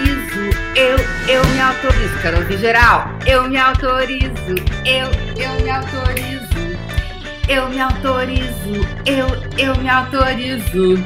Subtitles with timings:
[0.00, 0.40] autorizo,
[0.76, 0.96] eu,
[1.28, 2.18] eu me autorizo.
[2.22, 3.08] Quero ouvir geral.
[3.26, 6.40] Eu me autorizo, eu, eu me autorizo.
[7.48, 9.26] Eu me autorizo, eu,
[9.58, 11.04] eu me autorizo.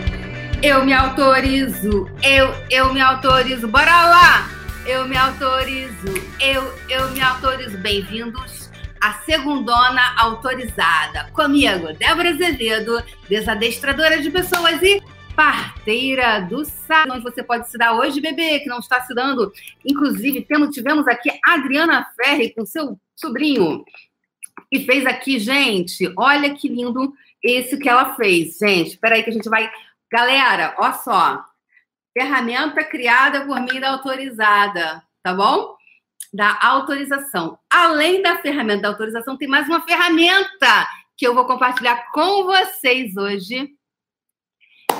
[0.62, 3.68] Eu me autorizo, eu, eu me autorizo.
[3.68, 4.48] Bora lá!
[4.86, 7.78] Eu me autorizo, eu, eu me autorizo.
[7.78, 8.70] Bem-vindos
[9.00, 11.30] à Segundona Autorizada.
[11.32, 15.02] Comigo, Débora Azevedo, desadestradora de pessoas e
[15.34, 19.52] parteira do sábado, onde você pode se dar hoje, bebê, que não está se dando.
[19.84, 23.84] Inclusive, temos, tivemos aqui a Adriana Ferri com seu sobrinho,
[24.70, 28.58] que fez aqui, gente, olha que lindo esse que ela fez.
[28.58, 29.70] Gente, espera aí que a gente vai...
[30.10, 31.44] Galera, ó só,
[32.16, 35.74] ferramenta criada por mim da autorizada, tá bom?
[36.32, 37.58] Da autorização.
[37.68, 43.16] Além da ferramenta da autorização, tem mais uma ferramenta que eu vou compartilhar com vocês
[43.16, 43.74] hoje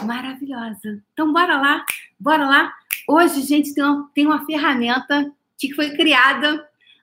[0.03, 1.03] maravilhosa.
[1.13, 1.85] Então, bora lá,
[2.19, 2.73] bora lá.
[3.09, 6.53] Hoje, gente, tem uma, tem uma ferramenta que foi criada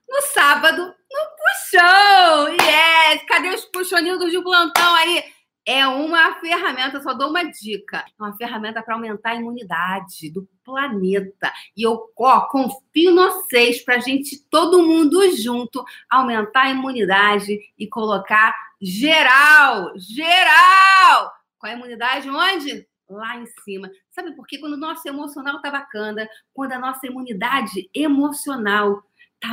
[0.09, 2.47] no sábado no puxão.
[2.49, 3.23] Yes!
[3.27, 5.23] Cadê os puxoninhos de plantão aí?
[5.63, 7.97] É uma ferramenta, só dou uma dica.
[7.97, 11.53] É uma ferramenta para aumentar a imunidade do planeta.
[11.77, 17.59] E eu ó, confio em vocês para a gente, todo mundo junto, aumentar a imunidade
[17.77, 21.31] e colocar geral, geral,
[21.61, 22.87] com a imunidade onde?
[23.07, 23.89] Lá em cima.
[24.09, 24.57] Sabe por quê?
[24.57, 29.03] Quando o nosso emocional tá bacana, quando a nossa imunidade emocional
[29.39, 29.49] tá,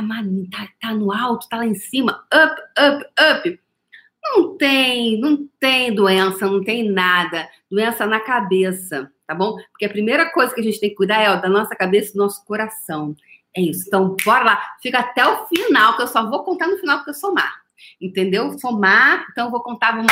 [0.51, 3.05] tá, tá no alto, tá lá em cima, up, up,
[3.37, 3.59] up.
[4.21, 7.49] Não tem, não tem doença, não tem nada.
[7.71, 9.55] Doença na cabeça, tá bom?
[9.71, 12.09] Porque a primeira coisa que a gente tem que cuidar é ó, da nossa cabeça
[12.09, 13.15] e do nosso coração.
[13.55, 13.85] É isso.
[13.87, 14.75] Então, bora lá.
[14.81, 17.49] Fica até o final, que eu só vou contar no final porque eu sou má.
[17.99, 18.57] Entendeu?
[18.59, 20.05] Somar, então eu vou contar uma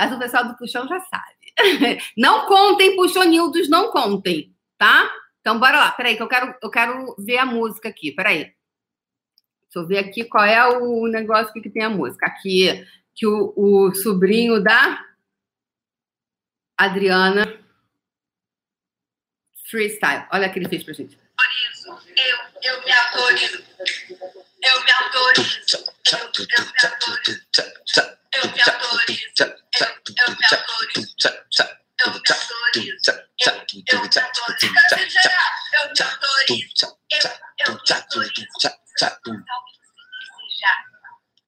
[0.00, 1.52] mas o pessoal do puxão já sabe.
[2.16, 5.12] Não contem, puxonildos, não contem, tá?
[5.40, 5.90] Então, bora lá.
[5.90, 8.10] Peraí, que eu quero, eu quero ver a música aqui.
[8.12, 8.54] Peraí.
[9.62, 12.26] Deixa eu ver aqui qual é o negócio que tem a música.
[12.26, 15.04] Aqui, que o, o sobrinho da
[16.78, 17.62] Adriana
[19.70, 20.26] Freestyle.
[20.32, 21.18] Olha o que ele fez pra gente.
[22.16, 23.62] Eu, eu me autorizo.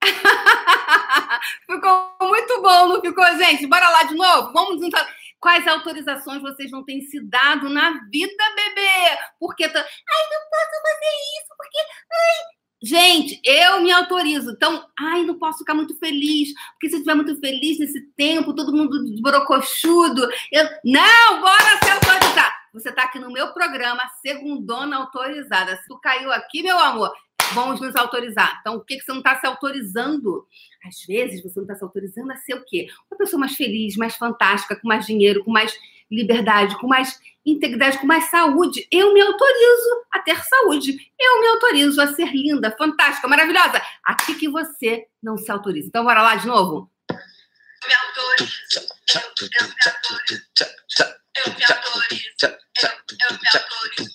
[1.65, 3.67] Ficou muito bom, não ficou, gente?
[3.67, 4.53] Bora lá de novo?
[4.53, 5.07] Vamos juntar.
[5.39, 9.17] Quais autorizações vocês não têm se dado na vida, bebê?
[9.39, 9.67] Porque.
[9.67, 9.79] Tá...
[9.79, 11.79] Ai, não posso fazer isso, porque.
[11.79, 14.51] Ai, Gente, eu me autorizo.
[14.51, 18.53] Então, ai, não posso ficar muito feliz, porque se eu estiver muito feliz nesse tempo,
[18.53, 20.27] todo mundo brocochudo.
[20.51, 20.65] Eu...
[20.83, 22.53] Não, bora se autorizar.
[22.73, 25.77] Você está aqui no meu programa, segundona autorizada.
[25.77, 27.13] Se tu caiu aqui, meu amor,
[27.53, 28.57] vamos nos autorizar.
[28.59, 30.45] Então, o que, que você não está se autorizando?
[30.85, 32.87] Às vezes, você não está se autorizando a ser o quê?
[33.09, 35.73] Uma pessoa mais feliz, mais fantástica, com mais dinheiro, com mais
[36.11, 38.87] liberdade, com mais integridade, com mais saúde.
[38.91, 40.95] Eu me autorizo a ter saúde.
[41.19, 43.81] Eu me autorizo a ser linda, fantástica, maravilhosa.
[44.03, 45.87] Aqui que você não se autoriza.
[45.87, 46.89] Então, bora lá de novo?
[47.09, 47.17] Eu
[47.87, 48.53] me autorizo.
[49.13, 49.21] Eu,
[49.59, 50.43] eu me autorizo.
[51.35, 52.45] Eu me autorizo.
[52.45, 54.13] Eu, eu me autorizo.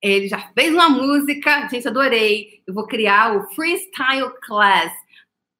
[0.00, 2.62] Ele já fez uma música, gente, adorei.
[2.66, 4.92] Eu vou criar o Freestyle Class.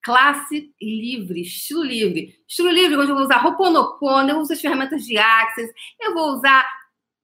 [0.03, 2.39] Classe livre, estilo livre.
[2.47, 6.33] Estilo livre, onde eu vou usar Ho'oponopono, eu uso as ferramentas de Access, eu vou
[6.33, 6.65] usar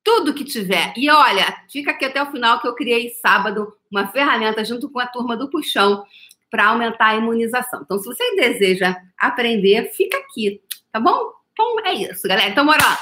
[0.03, 0.93] tudo que tiver.
[0.97, 4.99] E olha, fica aqui até o final que eu criei sábado uma ferramenta junto com
[4.99, 6.05] a turma do Puxão
[6.51, 7.83] para aumentar a imunização.
[7.83, 10.61] Então, se você deseja aprender, fica aqui,
[10.93, 11.33] tá bom?
[11.53, 12.51] Então é isso, galera.
[12.51, 12.99] Então, bora lá.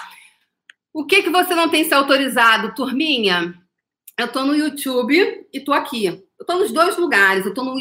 [0.93, 3.62] O que, que você não tem se autorizado, turminha?
[4.19, 6.07] Eu tô no YouTube e tô aqui.
[6.39, 7.47] Eu tô nos dois lugares.
[7.47, 7.75] Eu tô no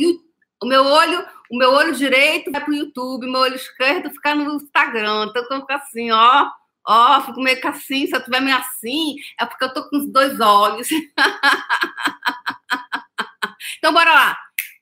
[0.64, 4.56] o meu olho, o meu olho direito vai pro YouTube, meu olho esquerdo fica no
[4.56, 5.28] Instagram.
[5.30, 6.48] Então eu tô assim, ó,
[6.88, 9.98] ó, fico meio que assim, se eu tiver meio assim, é porque eu tô com
[9.98, 10.88] os dois olhos.
[13.80, 14.38] então bora lá.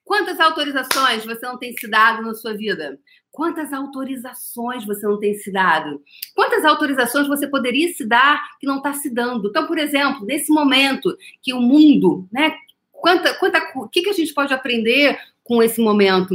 [0.10, 3.00] Quantas autorizações você não tem se dado na sua vida?
[3.30, 6.02] Quantas autorizações você não tem se dado?
[6.34, 9.50] Quantas autorizações você poderia se dar que não está se dando?
[9.50, 12.56] Então, por exemplo, nesse momento que o mundo, né?
[12.92, 16.34] Quanta, quanta, o que, que a gente pode aprender com esse momento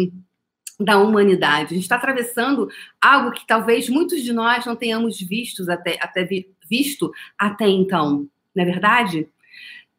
[0.79, 1.73] da humanidade?
[1.73, 2.69] A gente está atravessando
[3.01, 6.25] algo que talvez muitos de nós não tenhamos vistos até, até
[6.71, 9.29] visto até então, não é verdade?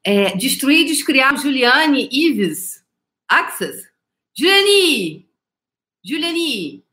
[0.01, 2.84] É, destruir e descriar Juliane Ives
[3.29, 3.89] Access.
[4.37, 5.29] Juliane,
[6.03, 6.85] Juliane,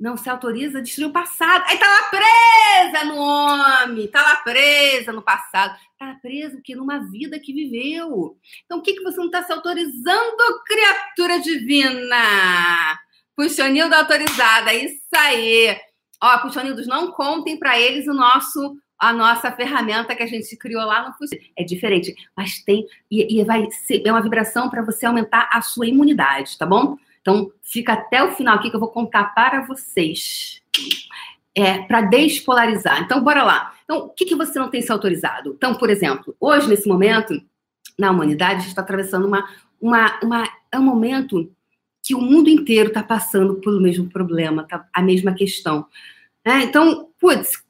[0.00, 1.62] não se autoriza a destruir o passado.
[1.66, 5.78] Aí tá lá presa no homem, tá lá presa no passado.
[5.98, 8.38] Tá lá preso que numa vida que viveu.
[8.64, 12.98] Então, o que, que você não está se autorizando, criatura divina?
[13.36, 15.78] Puxonildo autorizada, isso aí.
[16.22, 20.84] Ó, Puxonildos, não contem para eles o nosso a nossa ferramenta que a gente criou
[20.84, 21.50] lá no Fuxi.
[21.56, 25.62] É diferente, mas tem e, e vai ser é uma vibração para você aumentar a
[25.62, 26.96] sua imunidade, tá bom?
[27.22, 30.60] Então, fica até o final aqui que eu vou contar para vocês.
[31.54, 33.02] É, para despolarizar.
[33.02, 33.74] Então, bora lá.
[33.84, 35.52] Então, o que, que você não tem se autorizado?
[35.56, 37.42] Então, por exemplo, hoje, nesse momento,
[37.98, 39.48] na humanidade, a gente está atravessando uma,
[39.80, 41.52] uma, uma, é um momento
[42.02, 45.86] que o mundo inteiro está passando pelo mesmo problema, tá, a mesma questão.
[46.44, 47.62] É, então, putz,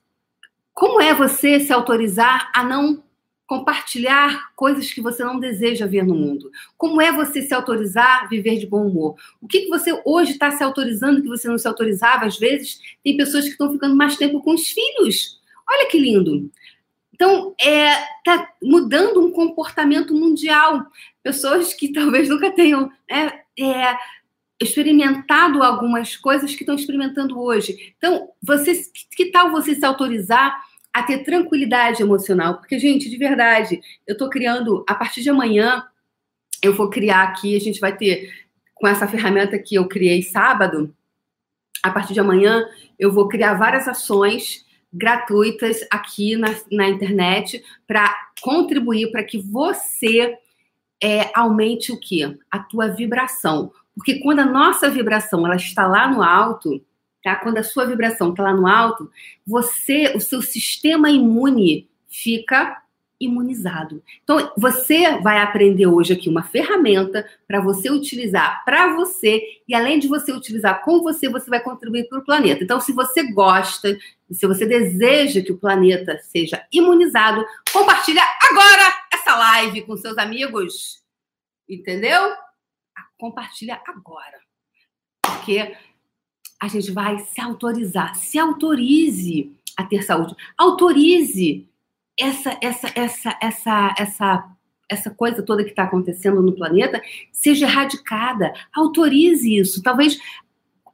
[0.81, 3.05] como é você se autorizar a não
[3.47, 6.50] compartilhar coisas que você não deseja ver no mundo?
[6.75, 9.15] Como é você se autorizar a viver de bom humor?
[9.43, 12.25] O que, você hoje está se autorizando que você não se autorizava?
[12.25, 15.38] Às vezes, tem pessoas que estão ficando mais tempo com os filhos.
[15.69, 16.50] Olha que lindo.
[17.12, 20.87] Então, está é, tá mudando um comportamento mundial.
[21.23, 23.99] Pessoas que talvez nunca tenham né, é,
[24.59, 27.94] experimentado algumas coisas que estão experimentando hoje.
[27.99, 28.81] Então, você,
[29.15, 32.58] que tal você se autorizar a ter tranquilidade emocional.
[32.58, 35.84] Porque, gente, de verdade, eu estou criando, a partir de amanhã,
[36.62, 38.31] eu vou criar aqui, a gente vai ter,
[38.75, 40.94] com essa ferramenta que eu criei sábado,
[41.82, 42.66] a partir de amanhã,
[42.98, 50.37] eu vou criar várias ações gratuitas aqui na, na internet para contribuir para que você
[51.02, 52.38] é, aumente o que?
[52.50, 53.72] A tua vibração.
[53.94, 56.84] Porque quando a nossa vibração ela está lá no alto,
[57.22, 57.37] tá?
[57.37, 59.11] Quando a sua vibração está lá no alto,
[59.46, 62.82] você, o seu sistema imune fica
[63.20, 64.02] imunizado.
[64.25, 69.99] Então, você vai aprender hoje aqui uma ferramenta para você utilizar para você e além
[69.99, 72.64] de você utilizar com você, você vai contribuir para o planeta.
[72.64, 73.99] Então, se você gosta,
[74.31, 81.02] se você deseja que o planeta seja imunizado, compartilha agora essa live com seus amigos.
[81.69, 82.34] Entendeu?
[83.19, 84.40] Compartilha agora.
[85.23, 85.76] Porque
[86.61, 88.15] a gente vai se autorizar.
[88.15, 90.35] Se autorize a ter saúde.
[90.59, 91.67] Autorize
[92.19, 94.45] essa essa essa essa essa
[94.89, 97.01] essa coisa toda que está acontecendo no planeta
[97.33, 98.53] seja erradicada.
[98.75, 99.83] Autorize isso.
[99.83, 100.19] Talvez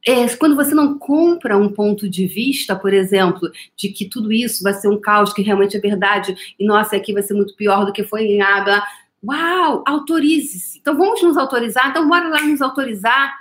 [0.07, 4.63] é, quando você não compra um ponto de vista, por exemplo, de que tudo isso
[4.63, 7.85] vai ser um caos, que realmente é verdade, e nossa, aqui vai ser muito pior
[7.85, 8.81] do que foi em Abra.
[9.21, 10.79] Uau, autorize-se.
[10.79, 11.89] Então vamos nos autorizar.
[11.89, 13.35] Então bora lá nos autorizar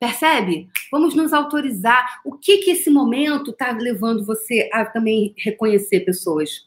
[0.00, 0.70] Percebe?
[0.90, 2.20] Vamos nos autorizar.
[2.24, 6.66] O que que esse momento está levando você a também reconhecer pessoas?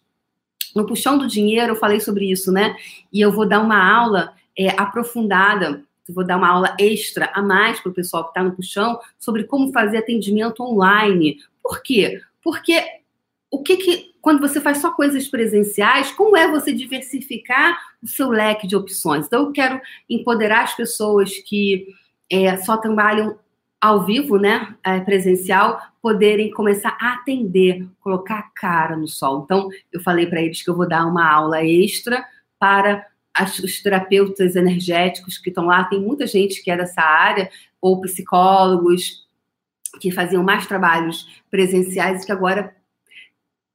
[0.76, 2.76] No Puxão do Dinheiro, eu falei sobre isso, né?
[3.12, 7.80] E eu vou dar uma aula é, aprofundada, vou dar uma aula extra a mais
[7.80, 11.38] para o pessoal que está no Puxão sobre como fazer atendimento online.
[11.62, 12.22] Por quê?
[12.44, 12.84] Porque
[13.50, 18.30] o que que, quando você faz só coisas presenciais, como é você diversificar o seu
[18.30, 19.26] leque de opções?
[19.26, 21.88] Então, eu quero empoderar as pessoas que
[22.34, 23.38] é, só trabalham
[23.80, 29.44] ao vivo, né, é, presencial, poderem começar a atender, colocar a cara no sol.
[29.44, 32.26] Então, eu falei para eles que eu vou dar uma aula extra
[32.58, 35.84] para as, os terapeutas energéticos que estão lá.
[35.84, 37.50] Tem muita gente que é dessa área,
[37.82, 39.28] ou psicólogos
[40.00, 42.74] que faziam mais trabalhos presenciais que agora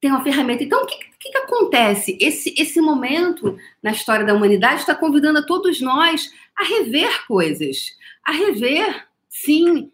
[0.00, 0.62] tem uma ferramenta.
[0.62, 2.16] Então, o que, que, que acontece?
[2.20, 7.96] Esse, esse momento na história da humanidade está convidando a todos nós a rever coisas
[8.28, 9.90] a rever, sim.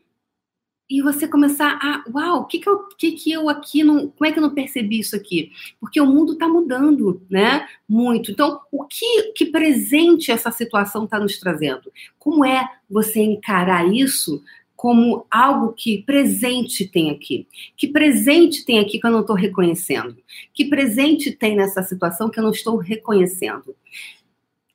[0.91, 4.29] E você começar a, uau, o que que eu, que que eu aqui não, como
[4.29, 5.53] é que eu não percebi isso aqui?
[5.81, 7.67] Porque o mundo está mudando, né?
[7.89, 8.33] Muito.
[8.33, 11.93] Então, o que que presente essa situação está nos trazendo?
[12.19, 14.43] Como é você encarar isso
[14.85, 17.49] como algo que presente tem aqui?
[17.75, 20.15] Que presente tem aqui que eu não estou reconhecendo?
[20.53, 23.75] Que presente tem nessa situação que eu não estou reconhecendo?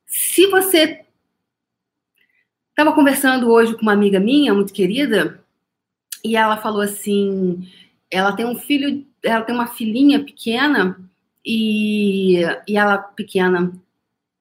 [0.08, 1.04] Se você
[2.70, 5.44] Estava conversando hoje com uma amiga minha, muito querida,
[6.24, 7.68] e ela falou assim:
[8.10, 10.98] ela tem um filho, ela tem uma filhinha pequena,
[11.46, 13.72] e, e ela pequena.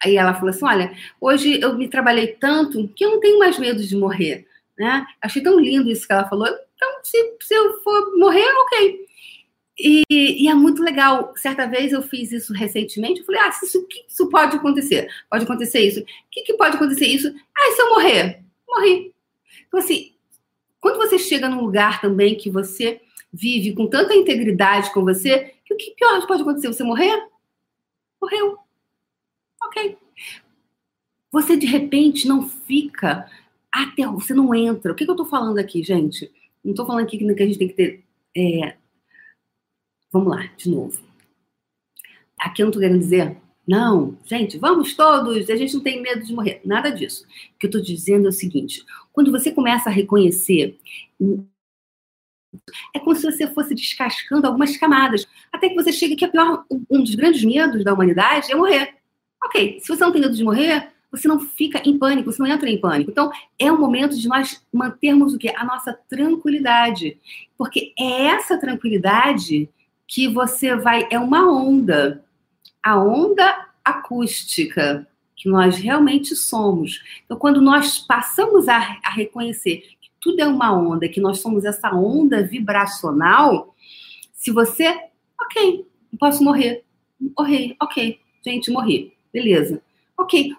[0.04, 3.60] Aí ela falou assim: Olha, hoje eu me trabalhei tanto que eu não tenho mais
[3.60, 4.49] medo de morrer.
[4.80, 5.06] Né?
[5.22, 6.48] Achei tão lindo isso que ela falou.
[6.48, 9.06] Então, se, se eu for morrer, ok.
[9.78, 11.34] E, e, é muito legal.
[11.36, 13.20] Certa vez eu fiz isso recentemente.
[13.20, 15.10] Eu falei, ah, isso, isso pode acontecer?
[15.30, 16.00] Pode acontecer isso.
[16.00, 17.28] O que, que pode acontecer isso?
[17.58, 18.42] Ah, se eu morrer?
[18.66, 19.14] Morri.
[19.68, 20.14] Então, assim,
[20.80, 25.74] quando você chega num lugar também que você vive com tanta integridade com você, que
[25.74, 26.68] o que pior pode acontecer?
[26.68, 27.28] Você morrer?
[28.22, 28.58] Morreu.
[29.62, 29.98] Ok.
[31.32, 33.30] Você, de repente, não fica
[33.74, 34.92] até você não entra.
[34.92, 36.32] O que, que eu estou falando aqui, gente?
[36.64, 38.06] Não estou falando aqui que a gente tem que ter.
[38.36, 38.78] É...
[40.12, 41.02] Vamos lá, de novo.
[42.40, 46.26] Aqui eu não estou querendo dizer, não, gente, vamos todos, a gente não tem medo
[46.26, 46.60] de morrer.
[46.66, 47.24] Nada disso.
[47.56, 48.84] O que eu estou dizendo é o seguinte:
[49.14, 50.80] quando você começa a reconhecer,
[52.96, 56.66] é como se você fosse descascando algumas camadas, até que você chegue que é pior,
[56.90, 58.96] um dos grandes medos da humanidade é morrer.
[59.44, 62.50] Ok, se você não tem medo de morrer, você não fica em pânico, você não
[62.50, 63.10] entra em pânico.
[63.12, 65.54] Então, é o momento de nós mantermos o quê?
[65.56, 67.18] A nossa tranquilidade.
[67.58, 69.70] Porque é essa tranquilidade
[70.08, 71.08] que você vai.
[71.10, 72.24] É uma onda.
[72.84, 77.02] A onda acústica que nós realmente somos.
[77.26, 81.66] Então, quando nós passamos a, a reconhecer que tudo é uma onda, que nós somos
[81.66, 83.74] essa onda vibracional,
[84.34, 84.88] se você.
[85.42, 85.88] Ok,
[86.20, 86.84] posso morrer.
[87.38, 88.20] Morri, ok.
[88.46, 89.14] Gente, morri.
[89.34, 89.82] Beleza.
[90.18, 90.54] Ok,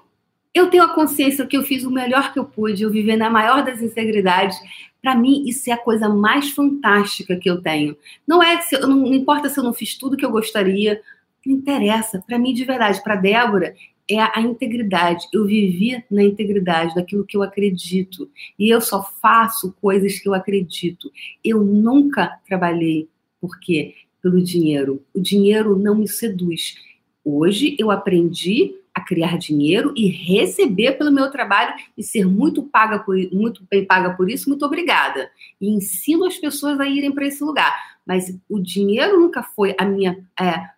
[0.55, 3.31] eu tenho a consciência que eu fiz o melhor que eu pude, eu viver na
[3.31, 4.59] maior das integridades.
[5.01, 7.97] Para mim, isso é a coisa mais fantástica que eu tenho.
[8.27, 11.01] Não é se, não importa se eu não fiz tudo que eu gostaria,
[11.47, 12.23] não interessa.
[12.27, 13.75] Para mim, de verdade, para Débora,
[14.09, 15.27] é a, a integridade.
[15.33, 18.29] Eu vivi na integridade daquilo que eu acredito.
[18.59, 21.11] E eu só faço coisas que eu acredito.
[21.45, 23.09] Eu nunca trabalhei
[23.41, 25.03] porque pelo dinheiro.
[25.15, 26.75] O dinheiro não me seduz.
[27.25, 32.99] Hoje eu aprendi a criar dinheiro e receber pelo meu trabalho e ser muito paga
[32.99, 35.31] por muito bem paga por isso, muito obrigada.
[35.61, 37.73] E ensino as pessoas a irem para esse lugar.
[38.05, 40.25] Mas o dinheiro nunca foi a minha.
[40.39, 40.71] É,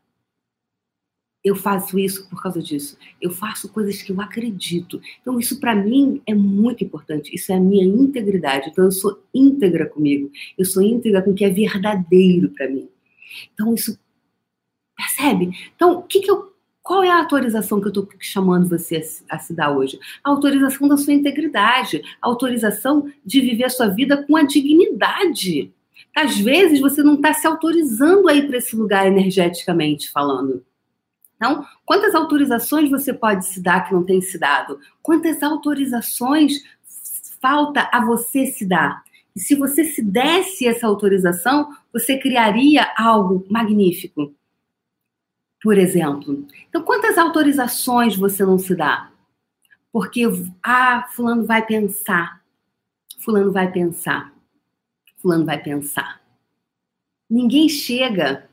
[1.43, 2.97] eu faço isso por causa disso.
[3.21, 5.01] Eu faço coisas que eu acredito.
[5.21, 7.35] Então, isso para mim é muito importante.
[7.35, 8.69] Isso é a minha integridade.
[8.71, 10.31] Então, eu sou íntegra comigo.
[10.57, 12.89] Eu sou íntegra com o que é verdadeiro para mim.
[13.53, 13.99] Então, isso.
[14.97, 15.51] Percebe?
[15.75, 16.52] Então, o que, que eu
[16.83, 20.01] qual é a autorização que eu estou chamando você a, se dar hoje?
[20.23, 25.73] A autorização da sua integridade, a autorização de viver a sua vida com a dignidade.
[26.15, 30.65] Às vezes você não está se autorizando a ir para esse lugar energeticamente falando.
[31.37, 34.79] Então, quantas autorizações você pode se dar que não tem se dado?
[35.01, 36.63] Quantas autorizações
[37.41, 39.03] falta a você se dar?
[39.35, 44.35] E se você se desse essa autorização, você criaria algo magnífico
[45.63, 46.47] por exemplo.
[46.69, 49.11] Então, quantas autorizações você não se dá?
[49.93, 50.25] Porque,
[50.63, 52.43] ah, fulano vai pensar,
[53.21, 54.33] fulano vai pensar,
[55.19, 56.21] fulano vai pensar.
[57.31, 58.49] Ninguém chega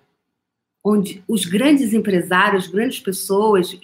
[0.84, 3.78] onde os grandes empresários, grandes pessoas,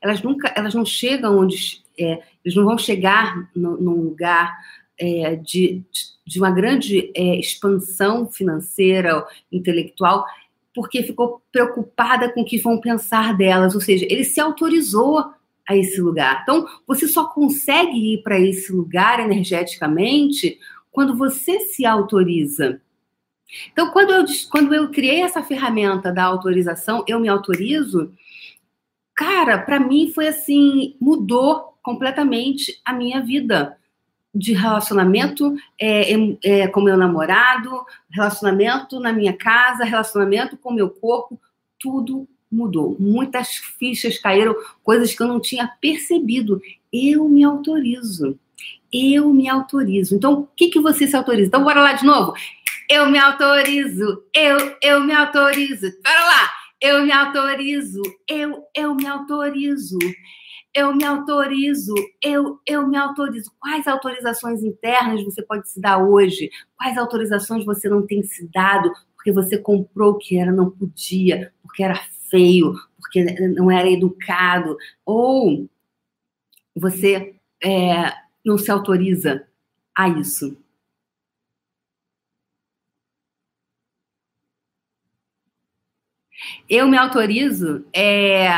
[0.00, 4.58] elas nunca, elas não chegam onde, é, eles não vão chegar num lugar
[4.98, 5.82] é, de,
[6.26, 10.24] de uma grande é, expansão financeira, intelectual,
[10.74, 15.32] porque ficou preocupada com o que vão pensar delas, ou seja, ele se autorizou
[15.68, 16.40] a esse lugar.
[16.42, 20.58] Então, você só consegue ir para esse lugar energeticamente
[20.90, 22.80] quando você se autoriza.
[23.72, 28.12] Então, quando eu, quando eu criei essa ferramenta da autorização, eu me autorizo,
[29.14, 33.76] cara, para mim foi assim, mudou completamente a minha vida
[34.34, 36.12] de relacionamento é,
[36.44, 41.40] é, com meu namorado, relacionamento na minha casa, relacionamento com meu corpo,
[41.78, 42.96] tudo mudou.
[42.98, 46.60] Muitas fichas caíram, coisas que eu não tinha percebido.
[46.92, 48.38] Eu me autorizo.
[48.92, 50.16] Eu me autorizo.
[50.16, 51.46] Então, o que, que você se autoriza?
[51.48, 52.34] Então, bora lá de novo.
[52.88, 54.24] Eu me autorizo.
[54.34, 55.86] Eu, eu me autorizo.
[56.02, 56.50] Bora lá.
[56.80, 58.02] Eu me autorizo.
[58.28, 59.98] Eu, eu me autorizo
[60.74, 63.50] eu me autorizo, eu, eu me autorizo.
[63.58, 66.50] Quais autorizações internas você pode se dar hoje?
[66.76, 71.82] Quais autorizações você não tem se dado porque você comprou que era não podia, porque
[71.82, 71.96] era
[72.30, 75.68] feio, porque não era educado, ou
[76.74, 79.46] você é, não se autoriza
[79.94, 80.56] a isso?
[86.68, 88.48] Eu me autorizo é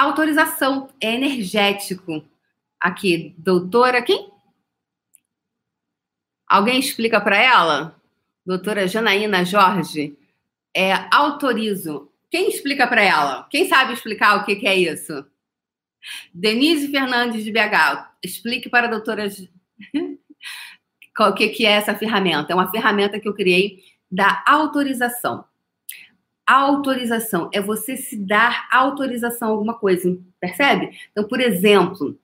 [0.00, 2.24] Autorização é energético.
[2.80, 4.32] Aqui, doutora, quem?
[6.48, 8.00] Alguém explica para ela?
[8.46, 10.16] Doutora Janaína Jorge.
[10.74, 12.10] É, autorizo.
[12.30, 13.46] Quem explica para ela?
[13.50, 15.26] Quem sabe explicar o que, que é isso?
[16.32, 18.08] Denise Fernandes de BH.
[18.24, 19.28] Explique para a doutora
[21.20, 22.54] o que, que é essa ferramenta.
[22.54, 25.44] É uma ferramenta que eu criei da autorização
[26.50, 30.90] autorização, é você se dar autorização a alguma coisa, percebe?
[31.12, 32.18] Então, por exemplo,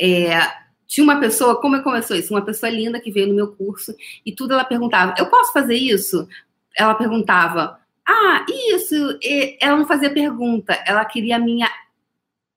[0.00, 0.38] é,
[0.86, 2.34] tinha uma pessoa, como começou isso?
[2.34, 5.74] Uma pessoa linda que veio no meu curso e tudo ela perguntava: eu posso fazer
[5.74, 6.28] isso?
[6.76, 9.18] Ela perguntava: ah, isso.
[9.22, 11.70] E ela não fazia pergunta, ela queria a minha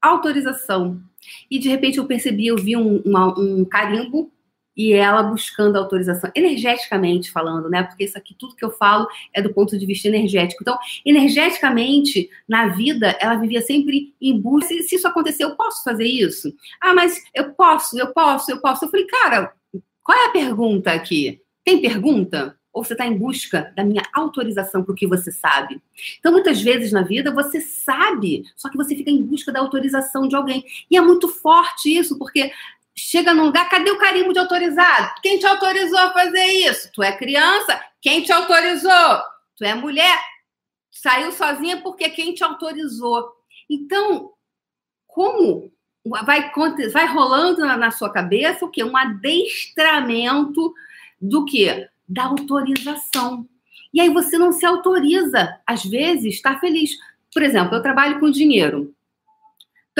[0.01, 1.01] autorização.
[1.49, 4.31] E de repente eu percebi, eu vi um, uma, um carimbo
[4.75, 7.83] e ela buscando autorização, energeticamente falando, né?
[7.83, 10.61] Porque isso aqui, tudo que eu falo é do ponto de vista energético.
[10.61, 14.67] Então, energeticamente, na vida, ela vivia sempre em busca.
[14.67, 16.53] Se, isso acontecer, eu posso fazer isso?
[16.81, 18.85] Ah, mas eu posso, eu posso, eu posso.
[18.85, 19.53] Eu falei, cara,
[20.03, 21.41] qual é a pergunta aqui?
[21.63, 22.57] Tem pergunta?
[22.73, 25.81] Ou você está em busca da minha autorização para o que você sabe?
[26.19, 30.25] Então, muitas vezes na vida, você sabe, só que você fica em busca da autorização
[30.25, 30.63] de alguém.
[30.89, 32.49] E é muito forte isso, porque
[32.95, 35.13] chega num lugar, cadê o carimbo de autorizado?
[35.21, 36.91] Quem te autorizou a fazer isso?
[36.93, 37.81] Tu é criança?
[38.01, 39.21] Quem te autorizou?
[39.55, 40.19] Tu é mulher?
[40.91, 43.31] Saiu sozinha porque quem te autorizou?
[43.69, 44.31] Então,
[45.07, 45.71] como
[46.05, 46.51] vai,
[46.91, 48.83] vai rolando na, na sua cabeça o quê?
[48.83, 50.73] Um adestramento
[51.21, 51.87] do quê?
[52.07, 53.47] Da autorização.
[53.93, 56.91] E aí você não se autoriza, às vezes, estar feliz.
[57.33, 58.93] Por exemplo, eu trabalho com dinheiro.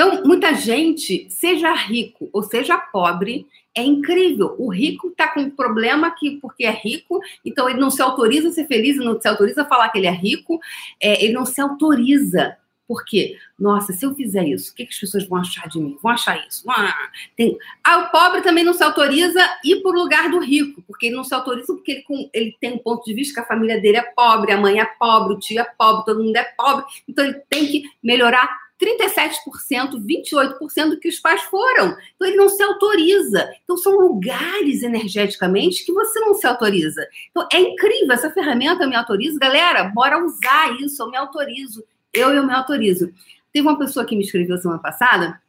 [0.04, 4.56] Então, muita gente, seja rico ou seja pobre, é incrível.
[4.58, 8.48] O rico está com um problema que, porque é rico, então ele não se autoriza
[8.48, 10.58] a ser feliz, não se autoriza a falar que ele é rico,
[11.00, 12.56] é, ele não se autoriza.
[12.88, 13.38] Por quê?
[13.56, 15.96] Nossa, se eu fizer isso, o que, que as pessoas vão achar de mim?
[16.02, 16.68] Vão achar isso?
[16.68, 17.56] Ah, tem...
[17.84, 21.06] ah, o pobre também não se autoriza a ir para o lugar do rico, porque
[21.06, 22.28] ele não se autoriza porque ele, com...
[22.34, 24.84] ele tem um ponto de vista que a família dele é pobre, a mãe é
[24.84, 30.04] pobre, o tio é pobre, todo mundo é pobre, então ele tem que melhorar 37%,
[30.04, 31.96] 28% do que os pais foram.
[32.14, 33.52] Então ele não se autoriza.
[33.62, 37.06] Então são lugares energeticamente que você não se autoriza.
[37.30, 39.38] Então é incrível, essa ferramenta eu me autorizo.
[39.38, 41.84] Galera, bora usar isso, eu me autorizo.
[42.12, 43.12] Eu, eu me autorizo.
[43.52, 45.40] Teve uma pessoa que me escreveu semana passada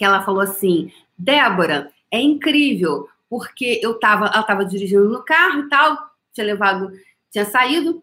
[0.00, 5.60] que ela falou assim: Débora, é incrível, porque eu tava, ela estava dirigindo no carro
[5.60, 5.96] e tal,
[6.32, 6.90] tinha levado,
[7.30, 8.02] tinha saído.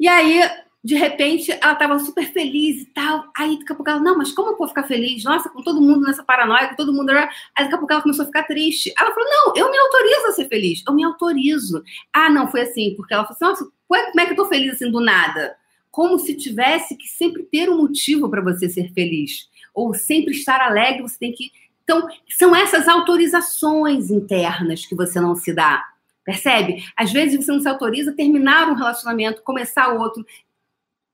[0.00, 0.40] E aí
[0.82, 3.24] de repente, ela estava super feliz e tal.
[3.36, 5.24] Aí, daqui a pouco ela, não, mas como eu vou ficar feliz?
[5.24, 7.10] Nossa, com todo mundo nessa paranoia, com todo mundo.
[7.10, 8.92] Aí, daqui a pouco ela começou a ficar triste.
[8.96, 10.82] Ela falou, não, eu me autorizo a ser feliz.
[10.86, 11.82] Eu me autorizo.
[12.12, 14.74] Ah, não, foi assim, porque ela falou assim, nossa, como é que eu tô feliz
[14.74, 15.56] assim do nada?
[15.90, 19.48] Como se tivesse que sempre ter um motivo para você ser feliz.
[19.74, 21.50] Ou sempre estar alegre, você tem que.
[21.82, 25.84] Então, são essas autorizações internas que você não se dá.
[26.28, 26.84] Percebe?
[26.94, 30.26] Às vezes você não se autoriza a terminar um relacionamento, começar outro,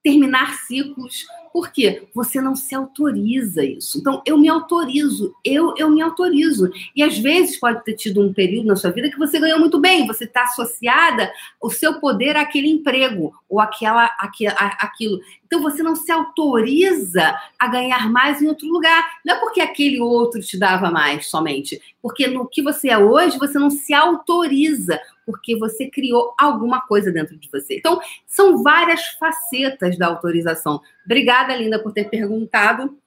[0.04, 1.26] terminar ciclos.
[1.50, 2.06] Por quê?
[2.12, 3.98] Você não se autoriza isso.
[3.98, 6.70] Então, eu me autorizo, eu, eu me autorizo.
[6.94, 9.80] E às vezes pode ter tido um período na sua vida que você ganhou muito
[9.80, 14.44] bem, você está associada o seu poder àquele emprego ou aquela, aqu,
[14.78, 15.20] aquilo.
[15.46, 19.18] Então, você não se autoriza a ganhar mais em outro lugar.
[19.24, 21.80] Não é porque aquele outro te dava mais somente.
[22.02, 27.10] Porque no que você é hoje, você não se autoriza porque você criou alguma coisa
[27.10, 27.76] dentro de você.
[27.76, 30.80] Então, são várias facetas da autorização.
[31.04, 32.98] Obrigada, Linda, por ter perguntado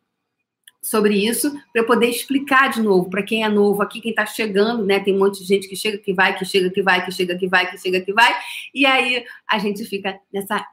[0.82, 4.26] sobre isso, para eu poder explicar de novo para quem é novo aqui, quem está
[4.26, 5.00] chegando, né?
[5.00, 7.38] Tem um monte de gente que chega, que vai, que chega, que vai, que chega,
[7.38, 8.34] que vai, que chega, que vai,
[8.74, 10.66] e aí a gente fica nessa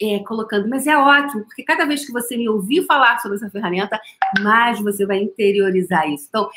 [0.00, 3.50] é, colocando, mas é ótimo, porque cada vez que você me ouvir falar sobre essa
[3.50, 4.00] ferramenta,
[4.40, 6.26] mais você vai interiorizar isso.
[6.28, 6.48] Então,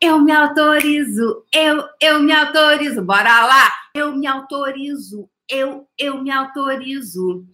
[0.00, 3.72] eu me autorizo, eu, eu me autorizo, bora lá!
[3.94, 7.44] Eu me autorizo, eu, eu me autorizo,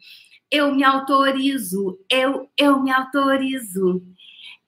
[0.50, 4.02] eu me autorizo, eu, eu me autorizo,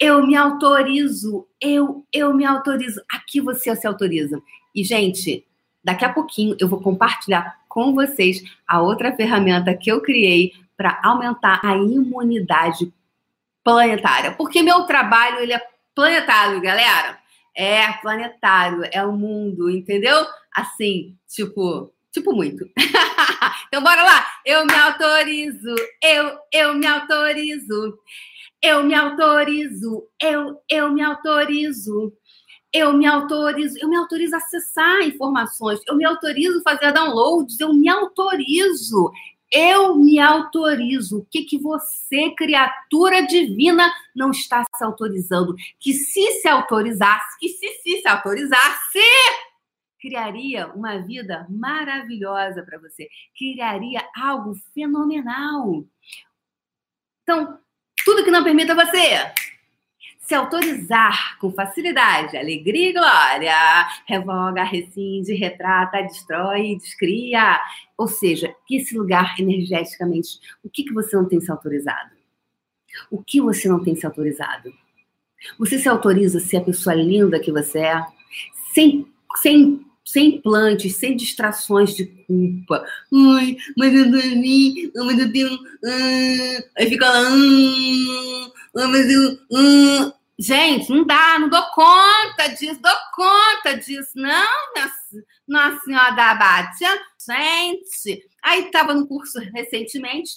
[0.01, 3.03] eu me autorizo, eu, eu me autorizo.
[3.13, 4.41] Aqui você se autoriza.
[4.75, 5.47] E, gente,
[5.85, 10.99] daqui a pouquinho eu vou compartilhar com vocês a outra ferramenta que eu criei para
[11.03, 12.91] aumentar a imunidade
[13.63, 14.33] planetária.
[14.33, 15.63] Porque meu trabalho ele é
[15.95, 17.26] planetário, galera.
[17.57, 20.27] É planetário, é o mundo, entendeu?
[20.55, 22.69] Assim, tipo, tipo muito.
[23.67, 24.27] então bora lá.
[24.45, 27.99] Eu me autorizo, eu, eu me autorizo.
[28.63, 32.13] Eu me autorizo, eu, eu me autorizo.
[32.73, 37.59] Eu me autorizo, eu me autorizo a acessar informações, eu me autorizo a fazer downloads,
[37.59, 39.11] eu me autorizo.
[39.53, 41.21] Eu me autorizo.
[41.21, 45.55] O que, que você, criatura divina, não está se autorizando?
[45.79, 48.99] Que se se autorizasse, que se se, se autorizasse,
[50.01, 53.09] criaria uma vida maravilhosa para você.
[53.37, 55.85] Criaria algo fenomenal.
[57.23, 57.59] Então,
[58.05, 59.33] tudo que não permita você
[60.27, 67.61] se autorizar com facilidade, alegria e glória, revoga, rescinde, retrata, destrói, descria.
[67.97, 72.11] Ou seja, que esse lugar energeticamente, o que, que você não tem se autorizado?
[73.09, 74.73] O que você não tem se autorizado?
[75.61, 78.05] Você se autoriza a ser a pessoa linda que você é,
[78.75, 82.85] sem, sem sem implantes, sem distrações de culpa.
[83.13, 85.59] Ai, mas eu dormi, mas eu tenho.
[85.85, 87.29] Ah, aí fica lá.
[88.77, 89.39] Ah, mas eu.
[89.53, 90.16] Ah.
[90.39, 96.31] Gente, não dá, não dou conta disso, dou conta disso, não, nossa, nossa senhora da
[96.33, 96.91] Abátia.
[97.27, 100.31] Gente, aí estava no curso recentemente,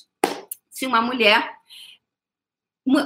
[0.73, 1.53] tinha uma mulher.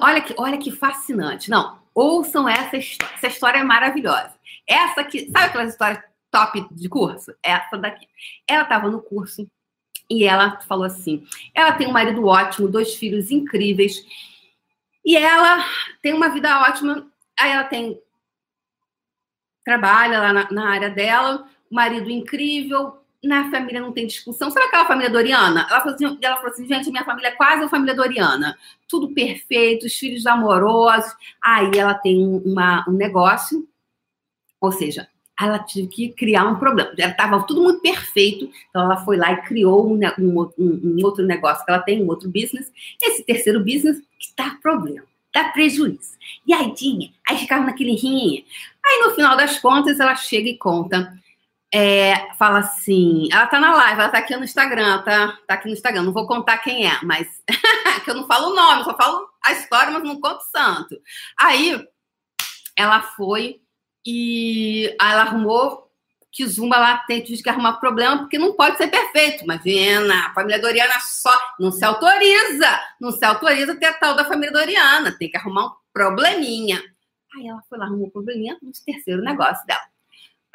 [0.01, 1.49] Olha que, olha que fascinante.
[1.49, 2.77] Não, ouçam essa.
[2.77, 4.33] Essa história é maravilhosa.
[4.67, 7.33] Essa aqui, sabe aquelas histórias top de curso?
[7.41, 8.07] Essa daqui.
[8.47, 9.49] Ela estava no curso
[10.09, 14.03] e ela falou assim: ela tem um marido ótimo, dois filhos incríveis,
[15.05, 15.65] e ela
[16.01, 17.07] tem uma vida ótima.
[17.39, 17.99] Aí ela tem.
[19.65, 24.51] Trabalha lá na, na área dela, marido incrível, na família não tem discussão.
[24.51, 25.65] Sabe aquela família Doriana?
[25.69, 28.57] Ela falou, assim, ela falou assim, gente, minha família é quase a família Doriana.
[28.87, 31.15] Tudo perfeito, os filhos amorosos.
[31.41, 33.65] Aí ela tem uma, um negócio,
[34.59, 35.07] ou seja,
[35.39, 36.91] ela teve que criar um problema.
[36.97, 41.25] Já estava tudo muito perfeito, então ela foi lá e criou um, um, um, outro
[41.25, 42.71] negócio que ela tem, um outro business.
[43.01, 46.13] Esse terceiro business que dá problema, dá prejuízo.
[46.45, 48.43] E aí tinha, aí ficava naquele rinha.
[48.85, 51.13] Aí no final das contas ela chega e conta
[51.75, 55.65] é, fala assim, ela tá na live, ela tá aqui no Instagram, tá, tá aqui
[55.65, 57.27] no Instagram, não vou contar quem é, mas
[58.05, 60.95] que eu não falo o nome, só falo a história, mas não conto santo.
[61.39, 61.83] Aí
[62.77, 63.62] ela foi
[64.05, 65.83] e aí ela arrumou
[66.31, 69.43] que Zumba lá tem que arrumar problema porque não pode ser perfeito.
[69.43, 74.25] Imagina, a família Doriana só não se autoriza, não se autoriza ter a tal da
[74.25, 76.81] família Doriana, tem que arrumar um probleminha.
[77.35, 79.83] Aí ela foi lá, arrumou um probleminha no terceiro negócio dela.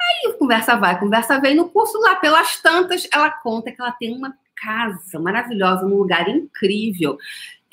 [0.01, 1.55] Aí conversa vai, conversa vem.
[1.55, 6.27] No curso lá, pelas tantas, ela conta que ela tem uma casa maravilhosa, num lugar
[6.27, 7.17] incrível,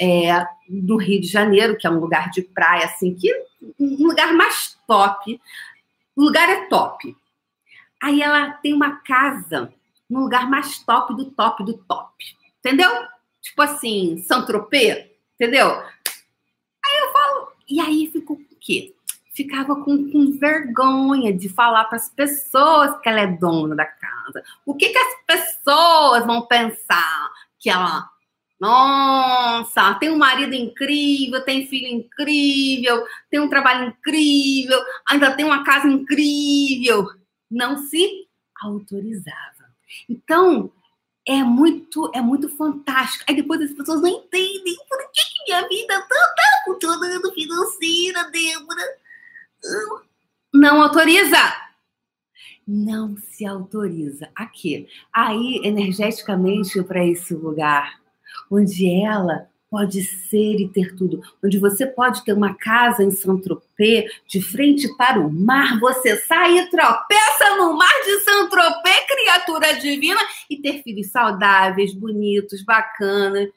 [0.01, 3.33] é, do Rio de Janeiro, que é um lugar de praia, assim, que
[3.79, 5.41] um lugar mais top.
[6.15, 7.17] O lugar é top.
[8.03, 9.73] Aí ela tem uma casa
[10.09, 12.13] no lugar mais top do top do top.
[12.59, 12.91] Entendeu?
[13.41, 15.69] Tipo assim, Saint-Tropez, entendeu?
[15.69, 18.97] Aí eu falo, e aí ficou o quê?
[19.37, 24.43] ficava com, com vergonha de falar para as pessoas que ela é dona da casa.
[24.65, 27.31] O que, que as pessoas vão pensar?
[27.59, 28.09] Que ela,
[28.59, 35.63] nossa, tem um marido incrível, tem filho incrível, tem um trabalho incrível, ainda tem uma
[35.65, 37.07] casa incrível.
[37.51, 38.27] Não se
[38.63, 39.37] autorizava.
[40.09, 40.73] Então,
[41.29, 43.25] é muito, é muito fantástico.
[43.29, 48.31] Aí depois as pessoas não entendem por que, que minha vida tá, tá funcionando financeira,
[48.31, 48.83] Débora
[50.53, 51.37] não autoriza.
[52.67, 54.31] Não se autoriza.
[54.35, 54.89] Aqui.
[55.13, 58.01] Aí, energeticamente, para esse lugar,
[58.51, 64.11] onde ela pode ser e ter tudo, onde você pode ter uma casa em Saint-Tropez,
[64.27, 70.21] de frente para o mar, você sai e tropeça no mar de Saint-Tropez, criatura divina,
[70.49, 73.51] e ter filhos saudáveis, bonitos, bacanas,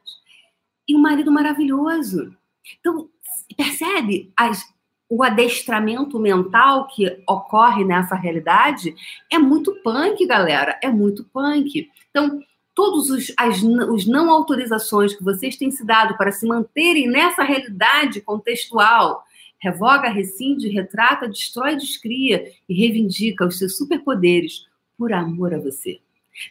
[0.87, 2.35] e um marido maravilhoso.
[2.79, 3.07] Então,
[3.55, 4.63] percebe as
[5.11, 8.95] o adestramento mental que ocorre nessa realidade
[9.31, 10.79] é muito punk, galera.
[10.83, 11.89] É muito punk.
[12.11, 12.39] Então,
[12.79, 17.43] todos os, as, os não autorizações que vocês têm se dado para se manterem nessa
[17.43, 19.21] realidade contextual,
[19.61, 24.65] revoga, rescinde, retrata, destrói, descria e reivindica os seus superpoderes
[24.97, 25.99] por amor a você.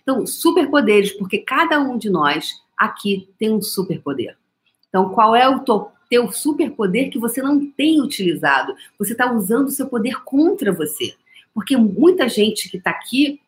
[0.02, 4.36] Então, superpoderes, porque cada um de nós aqui tem um superpoder.
[4.86, 5.64] Então, qual é o
[6.10, 8.74] teu superpoder que você não tem utilizado.
[8.98, 11.14] Você está usando o seu poder contra você.
[11.54, 13.40] Porque muita gente que está aqui,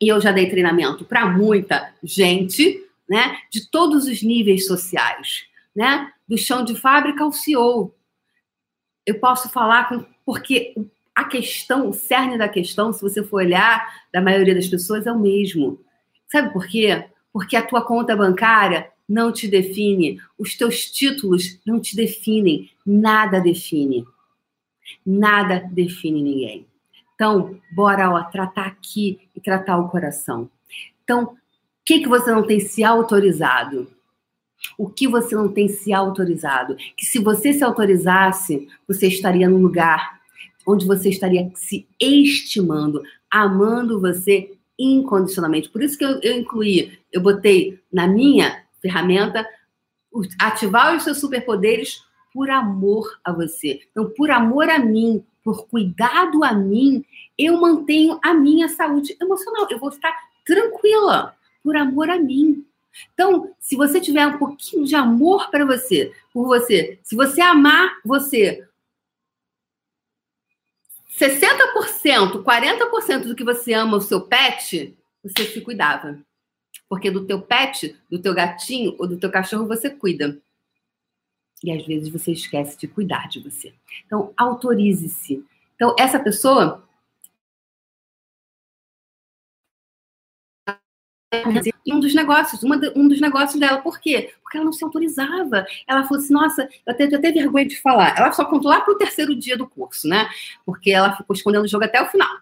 [0.00, 6.12] e eu já dei treinamento para muita gente, né, de todos os níveis sociais, né,
[6.28, 7.94] do chão de fábrica ao CEO.
[9.04, 10.74] Eu posso falar com, porque
[11.14, 15.12] a questão, o cerne da questão, se você for olhar, da maioria das pessoas é
[15.12, 15.80] o mesmo.
[16.30, 17.06] Sabe por quê?
[17.32, 23.40] Porque a tua conta bancária não te define, os teus títulos não te definem, nada
[23.40, 24.06] define.
[25.04, 26.67] Nada define ninguém.
[27.18, 30.48] Então, bora ó, tratar aqui e tratar o coração.
[31.02, 31.36] Então, o
[31.84, 33.88] que, que você não tem se autorizado?
[34.78, 36.76] O que você não tem se autorizado?
[36.96, 40.20] Que se você se autorizasse, você estaria num lugar
[40.64, 45.70] onde você estaria se estimando, amando você incondicionalmente.
[45.70, 49.44] Por isso que eu, eu incluí, eu botei na minha ferramenta,
[50.38, 52.00] ativar os seus superpoderes
[52.32, 53.80] por amor a você.
[53.90, 57.04] Então, por amor a mim, por cuidado a mim,
[57.36, 59.66] eu mantenho a minha saúde emocional.
[59.70, 60.14] Eu vou ficar
[60.44, 62.64] tranquila por amor a mim.
[63.14, 67.98] Então, se você tiver um pouquinho de amor para você, por você, se você amar
[68.04, 68.66] você
[71.18, 76.18] 60%, 40% do que você ama o seu pet, você se cuidava.
[76.88, 80.40] Porque do teu pet, do teu gatinho ou do teu cachorro você cuida.
[81.62, 83.74] E às vezes você esquece de cuidar de você.
[84.06, 85.44] Então, autorize-se.
[85.74, 86.84] Então, essa pessoa
[91.86, 93.78] um dos negócios, uma, um dos negócios dela.
[93.78, 94.32] Por quê?
[94.42, 95.66] Porque ela não se autorizava.
[95.86, 98.16] Ela falou assim: nossa, eu até, eu até vergonha de falar.
[98.16, 100.28] Ela só contou lá pro terceiro dia do curso, né?
[100.64, 102.38] Porque ela ficou escondendo o jogo até o final.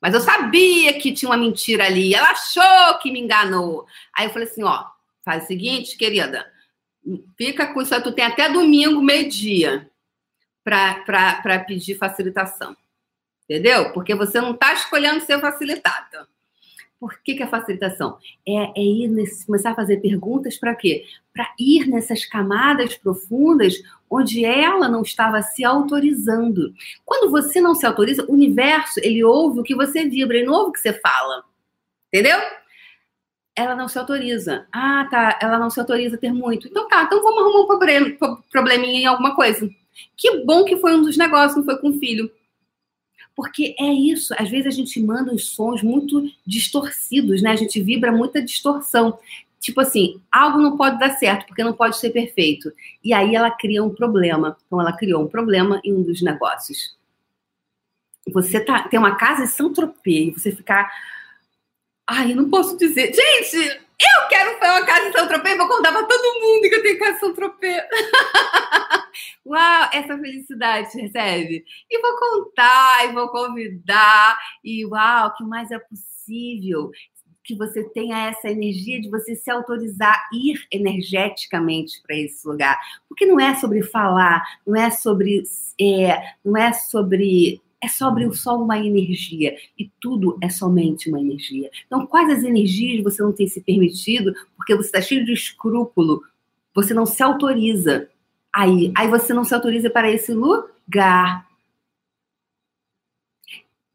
[0.00, 2.14] Mas eu sabia que tinha uma mentira ali.
[2.14, 3.86] Ela achou que me enganou.
[4.14, 4.84] Aí eu falei assim: ó,
[5.24, 6.51] faz o seguinte, querida,
[7.36, 8.02] fica com isso.
[8.02, 9.90] Tu tem até domingo, meio-dia,
[10.64, 12.76] para pedir facilitação.
[13.44, 13.92] Entendeu?
[13.92, 16.26] Porque você não está escolhendo ser facilitada.
[17.02, 18.16] Por que, que a facilitação?
[18.46, 21.04] É, é ir nesse, começar a fazer perguntas para quê?
[21.34, 23.74] Para ir nessas camadas profundas
[24.08, 26.72] onde ela não estava se autorizando.
[27.04, 30.54] Quando você não se autoriza, o universo, ele ouve o que você vibra, ele não
[30.54, 31.44] ouve o que você fala.
[32.06, 32.38] Entendeu?
[33.54, 34.66] Ela não se autoriza.
[34.72, 35.38] Ah, tá.
[35.40, 36.68] Ela não se autoriza a ter muito.
[36.68, 38.16] Então tá, então vamos arrumar um problema,
[38.50, 39.68] probleminha em alguma coisa.
[40.16, 42.30] Que bom que foi um dos negócios, não foi com o filho.
[43.34, 47.50] Porque é isso, às vezes a gente manda uns sons muito distorcidos, né?
[47.50, 49.18] A gente vibra muita distorção.
[49.58, 52.72] Tipo assim, algo não pode dar certo, porque não pode ser perfeito.
[53.02, 54.56] E aí ela cria um problema.
[54.66, 56.96] Então ela criou um problema em um dos negócios.
[58.28, 60.90] Você tá, tem uma casa em Saint-Tropez e você ficar.
[62.06, 63.12] Ai, eu não posso dizer.
[63.14, 66.98] Gente, eu quero uma casa em Saint-Tropez, vou contar pra todo mundo que eu tenho
[66.98, 67.82] casa em Saint-Tropez.
[69.46, 71.64] Uau, essa felicidade recebe.
[71.90, 76.90] E vou contar, e vou convidar, e uau, que mais é possível?
[77.44, 82.78] Que você tenha essa energia de você se autorizar ir energeticamente para esse lugar.
[83.08, 85.42] Porque não é sobre falar, não é sobre.
[85.80, 91.70] É, não é sobre é sobre só uma energia e tudo é somente uma energia.
[91.86, 96.22] Então, quais as energias você não tem se permitido porque você está cheio de escrúpulo,
[96.74, 98.08] você não se autoriza
[98.54, 101.48] Aí, aí você não se autoriza para esse lugar.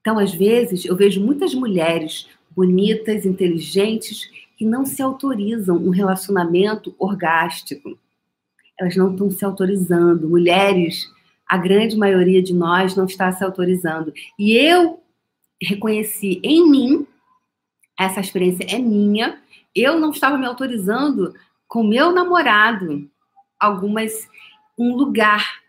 [0.02, 6.96] Então, às vezes, eu vejo muitas mulheres bonitas, inteligentes, que não se autorizam um relacionamento
[6.98, 8.00] orgástico.
[8.80, 10.28] Elas não estão se autorizando.
[10.28, 11.08] Mulheres,
[11.48, 14.14] a grande maioria de nós não está se autorizando.
[14.38, 15.02] E eu
[15.62, 17.08] reconheci em mim,
[18.00, 19.42] essa experiência é minha,
[19.74, 21.34] eu não estava me autorizando
[21.68, 23.10] com meu namorado
[23.60, 24.28] algumas
[24.78, 25.62] um lugar.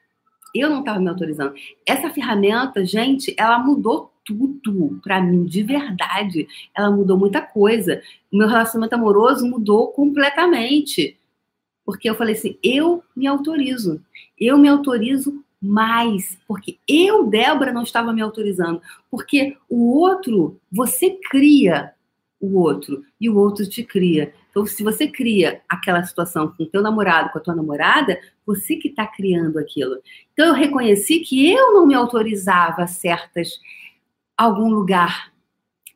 [0.54, 1.54] Eu não estava me autorizando.
[1.86, 6.46] Essa ferramenta, gente, ela mudou tudo para mim, de verdade.
[6.74, 8.02] Ela mudou muita coisa.
[8.30, 11.18] O meu relacionamento amoroso mudou completamente.
[11.84, 14.02] Porque eu falei assim: eu me autorizo.
[14.38, 16.38] Eu me autorizo mais.
[16.46, 18.80] Porque eu, Débora, não estava me autorizando.
[19.10, 21.92] Porque o outro, você cria
[22.40, 24.32] o outro e o outro te cria.
[24.50, 28.76] Então, se você cria aquela situação com o teu namorado, com a tua namorada, você
[28.76, 30.00] que está criando aquilo.
[30.32, 33.60] Então, eu reconheci que eu não me autorizava a certas
[34.36, 35.32] algum lugar.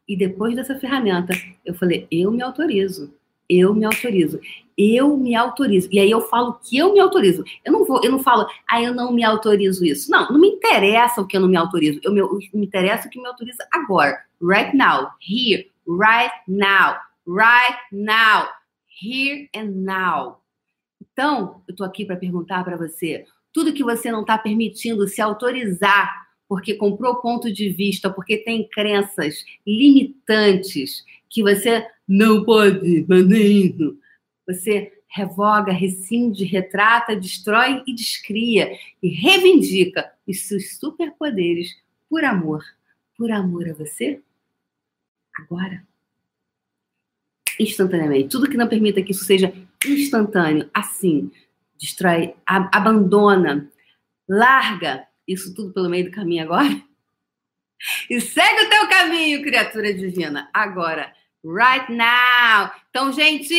[0.07, 1.33] E depois dessa ferramenta,
[1.65, 3.15] eu falei, eu me autorizo.
[3.49, 4.41] Eu me autorizo.
[4.77, 5.89] Eu me autorizo.
[5.93, 7.45] E aí eu falo que eu me autorizo.
[7.65, 10.11] Eu não vou, eu não falo, ah, eu não me autorizo isso.
[10.11, 12.01] Não, não me interessa o que eu não me autorizo.
[12.03, 12.23] Eu me,
[12.55, 14.19] me interessa o que me autoriza agora.
[14.41, 15.11] Right now.
[15.21, 15.71] Here.
[15.87, 18.49] Right now right now,
[18.87, 20.41] here and now.
[21.01, 25.21] Então, eu estou aqui para perguntar para você: tudo que você não está permitindo se
[25.21, 26.11] autorizar,
[26.49, 33.99] porque comprou ponto de vista, porque tem crenças limitantes que você não pode fazer isso,
[34.47, 41.77] você revoga, rescinde, retrata, destrói e descria e reivindica os seus superpoderes
[42.09, 42.65] por amor.
[43.17, 44.21] Por amor a você?
[45.39, 45.83] Agora
[47.59, 48.29] instantaneamente.
[48.29, 49.53] Tudo que não permita que isso seja
[49.87, 51.31] instantâneo, assim,
[51.79, 53.71] destrói, abandona,
[54.29, 56.69] larga isso tudo pelo meio do caminho agora.
[58.09, 60.49] E segue o teu caminho, criatura divina.
[60.55, 61.13] Agora,
[61.45, 62.71] right now.
[62.91, 63.55] Então, gente,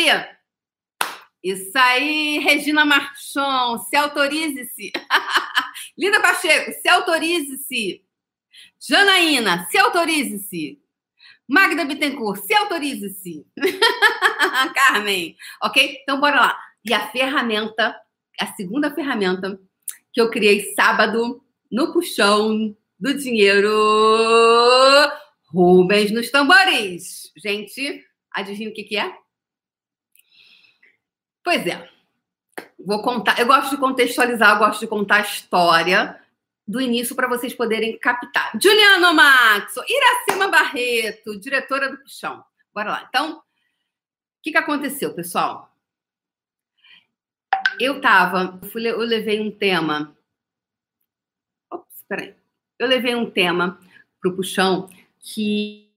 [1.44, 4.92] isso aí, Regina Marchon, se autorize-se.
[5.98, 8.02] Linda Pacheco, se autorize-se.
[8.80, 10.80] Janaína, se autorize-se.
[11.48, 13.46] Magda Bittencourt, se autorize-se.
[14.74, 16.00] Carmen, ok?
[16.02, 16.60] Então, bora lá.
[16.86, 17.96] E a ferramenta,
[18.40, 19.60] a segunda ferramenta
[20.14, 23.70] que eu criei sábado no puxão do dinheiro.
[25.54, 27.32] Rubens nos tambores.
[27.38, 29.16] Gente, adivinha o que, que é?
[31.44, 31.88] Pois é.
[32.80, 33.40] Vou contar.
[33.40, 36.20] Eu gosto de contextualizar, eu gosto de contar a história
[36.68, 38.52] do início para vocês poderem captar.
[38.60, 42.44] Juliano Max, Iracema Barreto, diretora do Puxão.
[42.74, 43.06] Bora lá.
[43.08, 43.42] Então, o
[44.42, 45.72] que, que aconteceu, pessoal?
[47.80, 50.18] Eu tava, eu levei um tema.
[51.72, 52.36] Ops, peraí.
[52.80, 53.80] Eu levei um tema
[54.20, 54.90] para o Puxão
[55.24, 55.90] que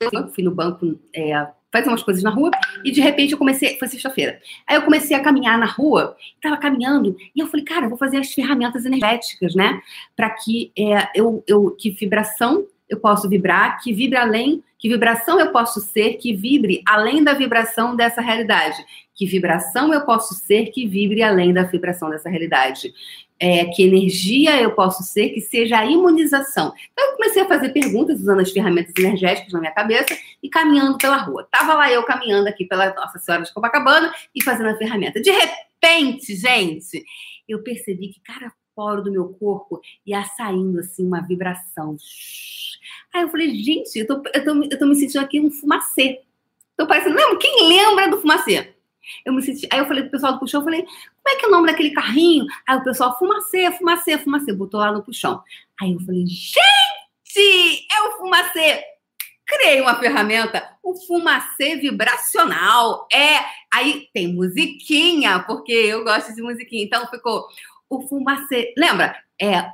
[0.00, 2.50] eu fui no banco é, fazer umas coisas na rua
[2.84, 4.40] e de repente eu comecei, foi sexta-feira.
[4.66, 7.98] Aí eu comecei a caminhar na rua, estava caminhando e eu falei, cara, eu vou
[7.98, 9.80] fazer as ferramentas energéticas, né?
[10.14, 15.40] Para que é, eu, eu que vibração eu posso vibrar, que vibre além, que vibração
[15.40, 18.76] eu posso ser, que vibre além da vibração dessa realidade.
[19.14, 22.92] Que vibração eu posso ser, que vibre além da vibração dessa realidade
[23.38, 26.72] é, que energia eu posso ser, que seja a imunização.
[26.92, 30.98] Então, eu comecei a fazer perguntas usando as ferramentas energéticas na minha cabeça e caminhando
[30.98, 31.46] pela rua.
[31.50, 35.20] Tava lá eu caminhando aqui pela Nossa Senhora de Copacabana e fazendo a ferramenta.
[35.20, 37.04] De repente, gente,
[37.48, 41.96] eu percebi que cada poro do meu corpo ia saindo assim uma vibração.
[43.14, 46.20] Aí eu falei, gente, eu tô, eu tô, eu tô me sentindo aqui um fumacê.
[46.76, 47.38] Tô parecendo, lembra?
[47.38, 48.74] Quem lembra do fumacê?
[49.24, 49.68] Eu me senti.
[49.70, 50.86] Aí eu falei pro pessoal do puxão, eu falei,
[51.24, 52.44] como é que é o nome daquele carrinho?
[52.68, 55.42] Aí o pessoal, fumacê, fumacê, fumacê, botou lá no puxão.
[55.80, 58.84] Aí eu falei, gente, é o fumacê.
[59.46, 63.08] Criei uma ferramenta, o fumacê vibracional.
[63.10, 63.38] É,
[63.72, 66.84] aí tem musiquinha, porque eu gosto de musiquinha.
[66.84, 67.46] Então ficou
[67.88, 68.74] o fumacê.
[68.76, 69.16] Lembra?
[69.40, 69.66] É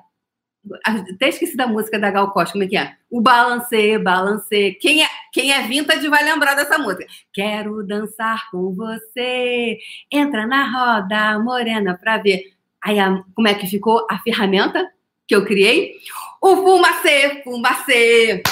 [0.85, 2.97] até esqueci da música da Gal Costa, como é que é?
[3.11, 4.73] O balancê, balancê.
[4.81, 7.07] Quem é, quem é vintage vai lembrar dessa música.
[7.33, 9.79] Quero dançar com você.
[10.11, 12.43] Entra na roda, morena, pra ver.
[12.83, 14.87] Aí, a, como é que ficou a ferramenta
[15.27, 15.97] que eu criei?
[16.43, 18.43] O fumacê, fumacê.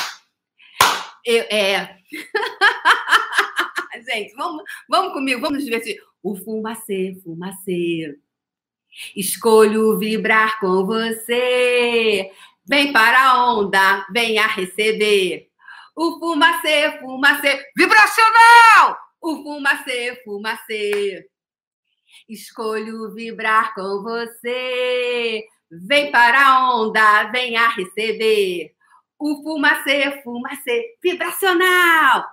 [1.25, 1.97] Eu, é.
[4.11, 6.01] Gente, vamos, vamos comigo, vamos nos divertir.
[6.23, 8.18] O fumacê, fumacê.
[9.16, 12.31] Escolho vibrar com você.
[12.66, 15.48] Vem para a onda, venha receber.
[15.96, 18.98] O fumacê, fumacê, vibracional!
[19.20, 21.29] O fumacê, fumacê.
[22.29, 25.44] Escolho vibrar com você.
[25.70, 28.74] Vem para a onda, venha receber.
[29.18, 32.24] O fumacê, fumacê, vibracional!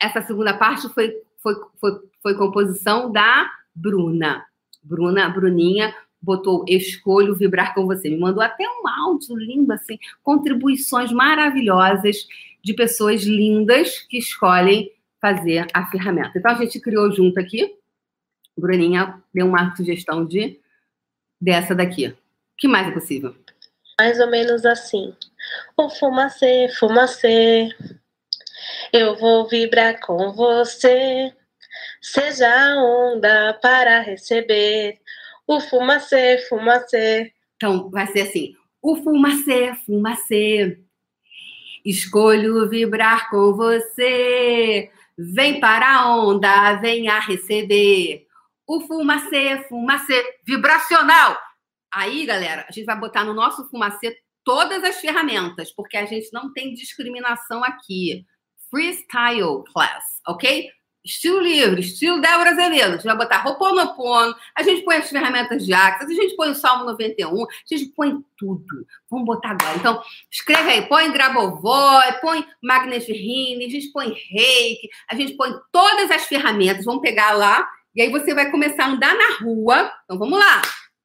[0.00, 1.10] Essa segunda parte foi,
[1.42, 4.44] foi, foi, foi composição da Bruna.
[4.82, 8.08] Bruna, Bruninha botou escolho vibrar com você.
[8.08, 12.26] Me mandou até um áudio lindo assim, contribuições maravilhosas
[12.62, 14.90] de pessoas lindas que escolhem
[15.20, 16.32] fazer a ferramenta.
[16.36, 17.76] Então a gente criou junto aqui.
[18.56, 20.60] Bruninha deu uma sugestão de
[21.40, 22.06] dessa daqui.
[22.06, 22.16] O
[22.56, 23.34] que mais é possível?
[23.98, 25.14] Mais ou menos assim.
[25.76, 27.68] O fumacê, fumacê.
[28.92, 31.32] Eu vou vibrar com você.
[32.02, 34.98] Seja a onda para receber
[35.46, 37.32] o fumacê, fumacê.
[37.54, 40.80] Então, vai ser assim: o fumacê, fumacê.
[41.84, 44.90] Escolho vibrar com você.
[45.16, 48.26] Vem para a onda, venha receber.
[48.66, 51.38] O fumacê, fumacê vibracional.
[51.92, 56.32] Aí, galera, a gente vai botar no nosso fumacê todas as ferramentas, porque a gente
[56.32, 58.24] não tem discriminação aqui.
[58.70, 60.70] Freestyle class, ok?
[61.04, 62.90] Estilo livre, estilo Débora Azevedo.
[62.90, 66.50] A gente vai botar Roponopono, a gente põe as ferramentas de Axis, a gente põe
[66.50, 68.86] o Salmo 91, a gente põe tudo.
[69.10, 69.76] Vamos botar agora.
[69.76, 75.52] Então, escreve aí, põe Grabovoi, põe Magnet Rini, a gente põe Reiki, a gente põe
[75.72, 79.92] todas as ferramentas, vamos pegar lá, e aí você vai começar a andar na rua.
[80.04, 80.62] Então, vamos lá.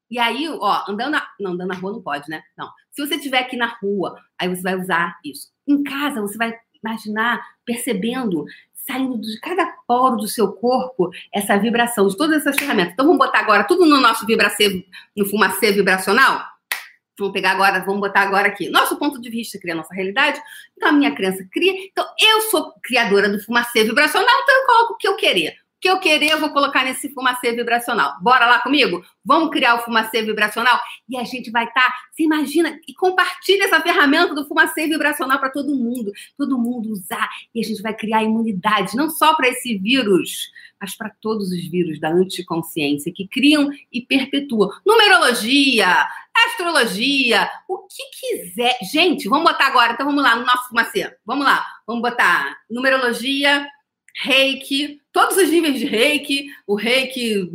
[0.10, 1.27] E aí, ó, andando na...
[1.39, 2.41] Não, andando na rua não pode, né?
[2.57, 2.69] Não.
[2.91, 5.49] Se você estiver aqui na rua, aí você vai usar isso.
[5.67, 8.45] Em casa, você vai imaginar, percebendo
[8.88, 12.93] saindo de cada poro do seu corpo essa vibração de todas essas ferramentas.
[12.93, 16.41] Então vamos botar agora tudo no nosso vibracê, no fumacê vibracional?
[17.19, 18.69] Vamos pegar agora, vamos botar agora aqui.
[18.69, 20.39] Nosso ponto de vista cria nossa realidade.
[20.76, 21.73] Então a minha crença cria.
[21.91, 25.90] Então eu sou criadora do fumacê vibracional, então eu coloco o que eu querer que
[25.90, 28.16] eu querer, eu vou colocar nesse fumacê vibracional.
[28.22, 29.04] Bora lá comigo?
[29.24, 30.80] Vamos criar o fumacê vibracional?
[31.08, 35.40] E a gente vai estar, tá, você imagina, e compartilha essa ferramenta do fumacê vibracional
[35.40, 37.30] para todo mundo, todo mundo usar.
[37.54, 41.67] E a gente vai criar imunidade, não só para esse vírus, mas para todos os
[41.67, 44.69] vírus da anticonsciência que criam e perpetuam.
[44.86, 46.08] Numerologia,
[46.48, 48.78] astrologia, o que quiser.
[48.92, 51.15] Gente, vamos botar agora, então vamos lá no nosso fumacê.
[51.25, 53.67] Vamos lá, vamos botar numerologia
[54.15, 57.49] reiki, todos os níveis de reiki, o reiki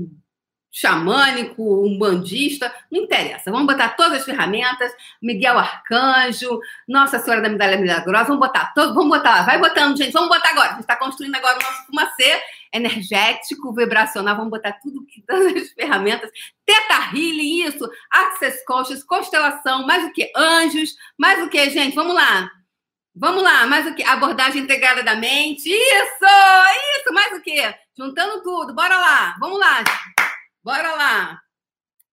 [0.73, 3.51] xamânico, umbandista, não interessa.
[3.51, 4.91] Vamos botar todas as ferramentas,
[5.21, 10.13] Miguel Arcanjo, Nossa Senhora da Medalha Milagrosa, vamos botar, todo, vamos botar vai botando, gente,
[10.13, 10.69] vamos botar agora.
[10.69, 12.43] A gente está construindo agora o nosso fumacê
[12.73, 16.31] energético, vibracional, vamos botar tudo, todas as ferramentas,
[16.65, 20.33] Teta Healing, isso, Access Conscious, constelação, mais o que?
[20.35, 21.95] Anjos, mais o que, gente?
[21.95, 22.51] Vamos lá.
[23.15, 24.03] Vamos lá, mais o que?
[24.03, 25.69] Abordagem integrada da mente.
[25.69, 26.25] Isso!
[26.99, 27.13] Isso!
[27.13, 27.75] Mais o que?
[27.97, 28.75] Juntando tudo.
[28.75, 29.37] Bora lá.
[29.39, 29.85] Vamos lá.
[30.65, 31.41] Bora lá.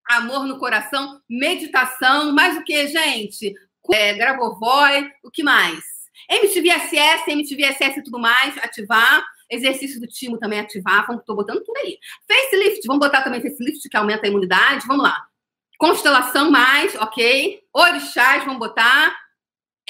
[0.09, 3.53] Amor no coração, meditação, mais o que, gente?
[3.93, 5.83] É, Grabovoi, o que mais?
[6.29, 9.23] MTVSS, MTVSS e tudo mais, ativar.
[9.49, 11.07] Exercício do timo também ativar.
[11.25, 11.97] Tô botando tudo aí.
[12.27, 14.85] Facelift, vamos botar também facelift, que aumenta a imunidade.
[14.87, 15.25] Vamos lá.
[15.77, 17.61] Constelação mais, ok.
[17.73, 19.15] Orixás, vamos botar.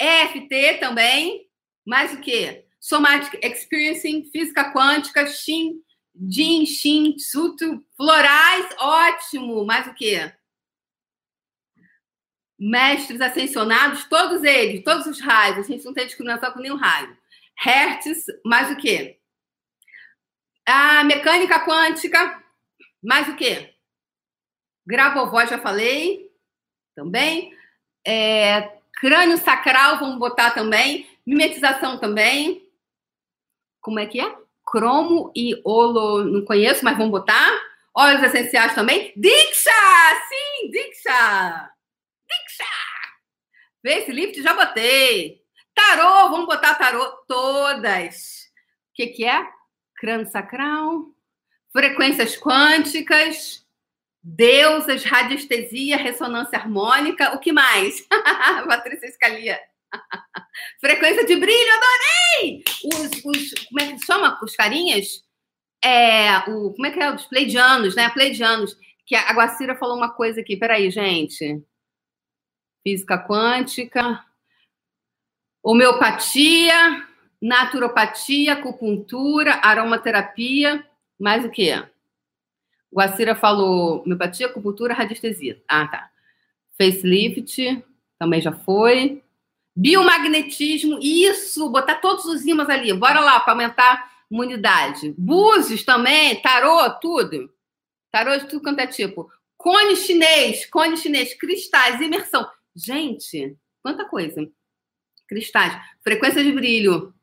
[0.00, 1.46] EFT também.
[1.84, 2.64] Mais o que?
[2.80, 5.82] Somatic Experiencing, Física Quântica, Shin,
[6.28, 9.64] Jin, Shin, Tsuto, Florais, ótimo.
[9.64, 10.32] Mais o que?
[12.58, 15.58] Mestres ascensionados, todos eles, todos os raios.
[15.58, 17.16] A gente não tem discriminação com nenhum raio.
[17.58, 19.18] Hertz, mais o que?
[20.66, 22.42] A mecânica quântica,
[23.02, 23.74] mais o que?
[24.86, 26.30] Grabovoi, já falei,
[26.94, 27.54] também.
[28.06, 31.08] É, Crânio sacral, vamos botar também.
[31.26, 32.68] Mimetização também.
[33.80, 34.36] Como é que é?
[34.64, 37.50] Cromo e olo, não conheço, mas vamos botar.
[37.96, 39.12] Óleos essenciais também.
[39.16, 39.70] Diksha!
[40.28, 41.70] Sim, Diksha!
[42.28, 42.64] Diksha!
[43.82, 45.40] Facelift, já botei.
[45.74, 48.50] Tarô, vamos botar tarô todas.
[48.90, 49.48] O que, que é?
[49.96, 51.06] Crânio sacral.
[51.72, 53.64] Frequências quânticas
[54.22, 58.06] Deusas, radiestesia, ressonância harmônica, o que mais?
[58.68, 59.58] Patrícia Escalia.
[60.80, 62.64] Frequência de brilho, adorei!
[62.84, 64.38] Os, os, como é que chama?
[64.42, 65.24] Os carinhas?
[65.82, 67.12] É, o, como é que é?
[67.12, 68.10] Os pleidianos, né?
[68.10, 68.76] Pleidianos.
[69.06, 70.56] Que a Guacira falou uma coisa aqui.
[70.56, 71.62] Peraí, gente.
[72.86, 74.24] Física quântica.
[75.62, 77.06] Homeopatia,
[77.40, 80.86] naturopatia, acupuntura, aromaterapia.
[81.18, 81.70] Mais o que?
[82.92, 85.62] Guacira falou homeopatia, acupuntura, radiestesia.
[85.68, 86.10] Ah, tá.
[86.76, 87.84] Facelift,
[88.18, 89.22] também já foi.
[89.76, 92.92] Biomagnetismo, isso, botar todos os ímãs ali.
[92.92, 95.14] Bora lá, para aumentar a imunidade.
[95.16, 97.50] Búzios também, tarô, tudo.
[98.10, 99.30] Tarô de tudo quanto é tipo.
[99.56, 102.46] Cone chinês, cone chinês, cristais, imersão.
[102.74, 104.46] Gente, quanta coisa.
[105.28, 107.14] Cristais, frequência de brilho,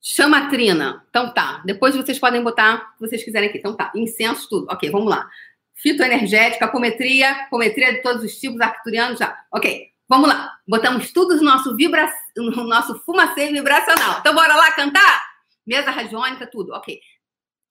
[0.00, 1.04] Chama trina.
[1.10, 1.62] Então tá.
[1.64, 3.58] Depois vocês podem botar se vocês quiserem aqui.
[3.58, 3.92] Então tá.
[3.94, 4.66] Incenso, tudo.
[4.70, 5.28] Ok, vamos lá.
[5.74, 9.38] Fitoenergética, apometria, apometria de todos os tipos, arcturianos já.
[9.52, 10.58] Ok, vamos lá.
[10.66, 12.10] Botamos tudo no nosso, vibra...
[12.36, 14.20] no nosso fumacê vibracional.
[14.20, 15.30] Então bora lá cantar?
[15.66, 16.72] Mesa radiônica, tudo.
[16.72, 17.00] Ok.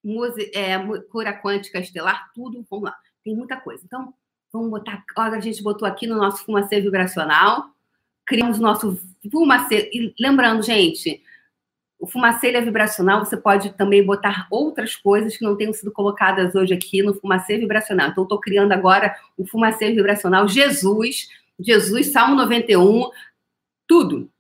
[0.04, 0.78] Música, é,
[1.12, 2.66] cura quântica estelar, tudo.
[2.70, 2.96] Vamos lá.
[3.24, 3.84] Tem muita coisa.
[3.86, 4.14] Então,
[4.52, 5.04] vamos botar.
[5.18, 7.70] Olha, a gente botou aqui no nosso fumacê vibracional.
[8.26, 9.00] Criamos o nosso
[9.30, 9.90] fumacê.
[9.94, 11.22] E lembrando, gente,
[12.00, 16.74] o fumaceira vibracional, você pode também botar outras coisas que não tenham sido colocadas hoje
[16.74, 18.10] aqui no fumacê vibracional.
[18.10, 21.28] Então, estou criando agora o fumacê vibracional Jesus,
[21.60, 23.10] Jesus, Salmo 91,
[23.86, 24.32] tudo.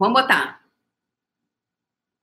[0.00, 0.62] Vamos botar.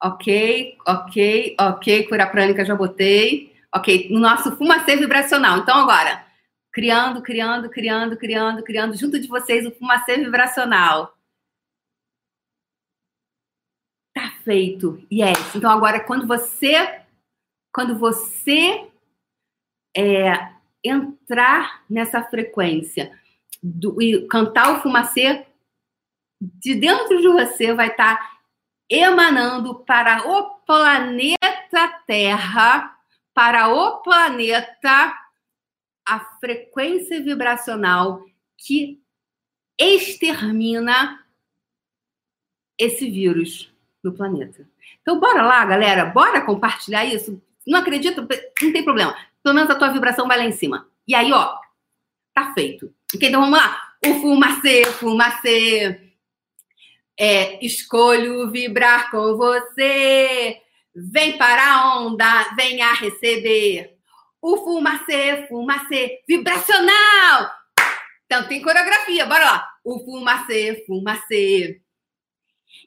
[0.01, 3.53] Ok, ok, ok, cura prânica já botei.
[3.73, 5.59] Ok, no nosso fumacê vibracional.
[5.59, 6.25] Então, agora,
[6.71, 11.13] criando, criando, criando, criando, criando, junto de vocês o fumacê vibracional
[14.43, 15.05] feito.
[15.11, 15.55] Yes.
[15.55, 17.01] Então agora quando você
[17.73, 18.87] quando você
[19.97, 23.17] é, entrar nessa frequência
[23.61, 25.47] do, e cantar o fumacê
[26.39, 28.39] de dentro de você vai estar tá
[28.89, 32.95] emanando para o planeta Terra,
[33.33, 35.17] para o planeta
[36.05, 38.23] a frequência vibracional
[38.57, 39.01] que
[39.79, 41.25] extermina
[42.77, 43.72] esse vírus
[44.03, 44.67] no planeta.
[45.01, 47.41] Então, bora lá, galera, bora compartilhar isso.
[47.65, 48.21] Não acredita?
[48.21, 49.15] Não tem problema.
[49.41, 50.87] Pelo menos a tua vibração vai lá em cima.
[51.07, 51.55] E aí, ó,
[52.33, 52.93] tá feito.
[53.13, 53.81] Então vamos lá.
[54.05, 56.01] O fumacê, fumacê.
[57.17, 60.57] É, escolho vibrar com você.
[60.95, 63.97] Vem para a onda, venha receber.
[64.41, 67.51] O fumacê, fumacê, vibracional.
[68.25, 69.69] Então tem coreografia, bora lá.
[69.83, 71.82] O fumacê, fumacê.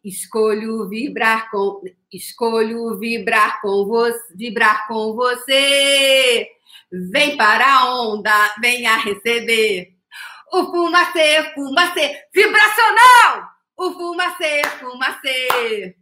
[0.06, 1.82] Escolho vibrar com
[2.12, 6.48] escolho vibrar com você, vibrar com você.
[7.10, 9.96] Vem para a onda, venha receber.
[10.52, 13.48] O fumacê, fumacê, vibracional!
[13.76, 15.96] O fumacê, fumacê.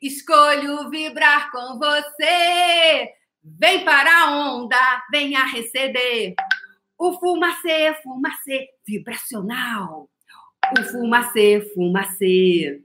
[0.00, 3.12] Escolho vibrar com você.
[3.42, 6.36] vem para a onda, venha receber.
[6.96, 10.08] O fumacê, fumacê vibracional.
[10.78, 12.80] O fumacê, fumacê.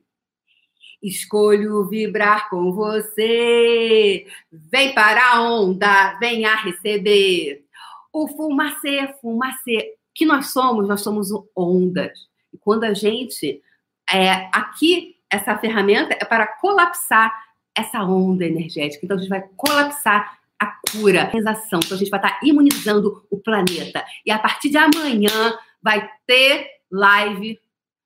[1.05, 4.25] Escolho vibrar com você.
[4.51, 7.63] Vem para a onda, venha receber.
[8.11, 9.93] O fumacê, fumacê.
[10.15, 10.87] que nós somos?
[10.87, 12.27] Nós somos ondas.
[12.51, 13.61] E quando a gente.
[14.11, 17.31] É, aqui, essa ferramenta é para colapsar
[17.75, 19.05] essa onda energética.
[19.05, 21.79] Então, a gente vai colapsar a cura, a imunização.
[21.83, 24.03] Então, a gente vai estar imunizando o planeta.
[24.25, 27.59] E a partir de amanhã vai ter live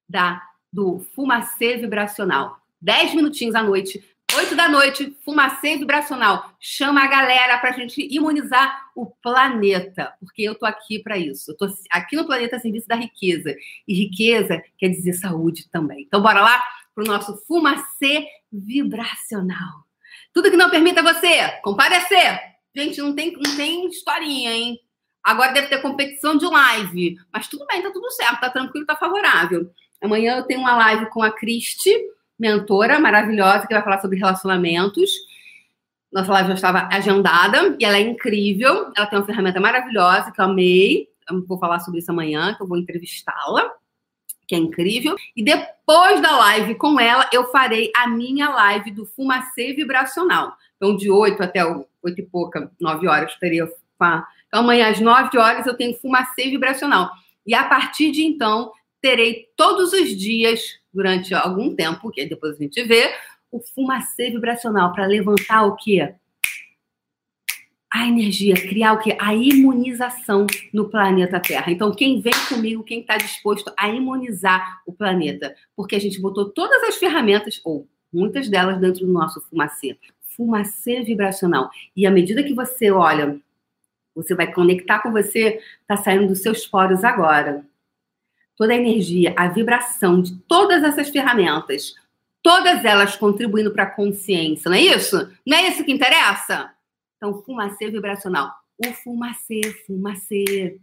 [0.08, 0.42] da,
[0.74, 2.59] do fumacê vibracional.
[2.82, 4.04] 10 minutinhos à noite,
[4.36, 6.54] 8 da noite, fumacê vibracional.
[6.60, 11.52] Chama a galera para a gente imunizar o planeta, porque eu tô aqui para isso.
[11.52, 13.56] Eu tô aqui no planeta a serviço da riqueza.
[13.88, 16.04] E riqueza quer dizer saúde também.
[16.04, 16.62] Então, bora lá
[16.94, 19.86] para o nosso fumacê vibracional.
[20.32, 22.40] Tudo que não permita você comparecer.
[22.76, 24.80] Gente, não tem, não tem historinha, hein?
[25.24, 27.18] Agora deve ter competição de live.
[27.34, 29.72] Mas tudo bem, tá tudo certo, tá tranquilo, tá favorável.
[30.02, 31.94] Amanhã eu tenho uma live com a Cristi,
[32.40, 35.12] mentora maravilhosa, que vai falar sobre relacionamentos.
[36.12, 38.92] Nossa live já estava agendada e ela é incrível.
[38.96, 41.08] Ela tem uma ferramenta maravilhosa que eu amei.
[41.30, 43.72] Eu vou falar sobre isso amanhã, que eu vou entrevistá-la,
[44.48, 45.16] que é incrível.
[45.36, 50.54] E depois da live com ela, eu farei a minha live do fumacê vibracional.
[50.78, 51.86] Então, de 8 até 8
[52.18, 53.70] e pouca, 9 horas, teria.
[54.48, 57.12] Então, amanhã às 9 horas eu tenho fumacê vibracional.
[57.46, 58.72] E a partir de então,
[59.02, 63.10] terei todos os dias, durante algum tempo, que depois a gente vê,
[63.52, 66.14] o fumacê vibracional para levantar o quê?
[67.92, 69.18] A energia, criar o quê?
[69.20, 71.72] A imunização no planeta Terra.
[71.72, 75.56] Então, quem vem comigo, quem está disposto a imunizar o planeta?
[75.76, 79.98] Porque a gente botou todas as ferramentas, ou muitas delas, dentro do nosso fumacê.
[80.38, 81.70] Fumacê vibracional.
[81.96, 83.40] E à medida que você olha,
[84.14, 87.66] você vai conectar com você, está saindo dos seus poros agora
[88.60, 91.96] toda a energia, a vibração de todas essas ferramentas,
[92.44, 95.16] todas elas contribuindo para a consciência, não é isso?
[95.48, 96.70] Não é isso que interessa?
[97.16, 98.52] Então, fumacê vibracional.
[98.78, 100.78] O fumacê, fumacê.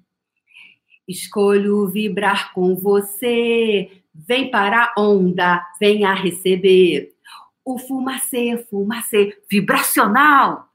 [1.06, 3.90] Escolho vibrar com você.
[4.14, 7.14] Vem para a onda, venha receber.
[7.62, 10.66] O fumacê, fumacê vibracional.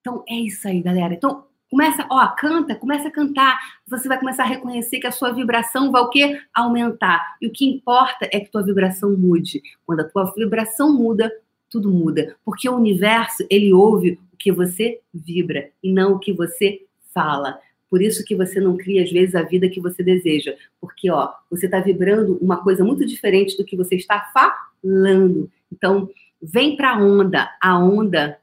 [0.00, 1.12] Então, é isso aí, galera.
[1.12, 3.58] Então, Começa, ó, canta, começa a cantar.
[3.86, 6.40] Você vai começar a reconhecer que a sua vibração vai o quê?
[6.54, 7.36] Aumentar.
[7.42, 9.62] E o que importa é que tua vibração mude.
[9.84, 11.30] Quando a tua vibração muda,
[11.68, 12.36] tudo muda.
[12.44, 16.80] Porque o universo, ele ouve o que você vibra e não o que você
[17.12, 17.58] fala.
[17.90, 20.54] Por isso que você não cria, às vezes, a vida que você deseja.
[20.80, 25.50] Porque, ó, você está vibrando uma coisa muito diferente do que você está falando.
[25.72, 26.08] Então,
[26.40, 27.50] vem para a onda.
[27.60, 28.38] A onda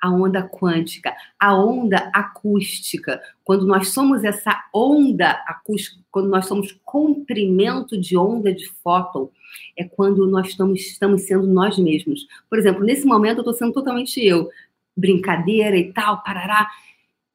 [0.00, 3.20] a onda quântica, a onda acústica.
[3.44, 9.30] Quando nós somos essa onda acústica, quando nós somos comprimento de onda de fóton,
[9.76, 12.26] é quando nós estamos, estamos sendo nós mesmos.
[12.48, 14.48] Por exemplo, nesse momento eu estou sendo totalmente eu.
[14.96, 16.68] Brincadeira e tal, parará.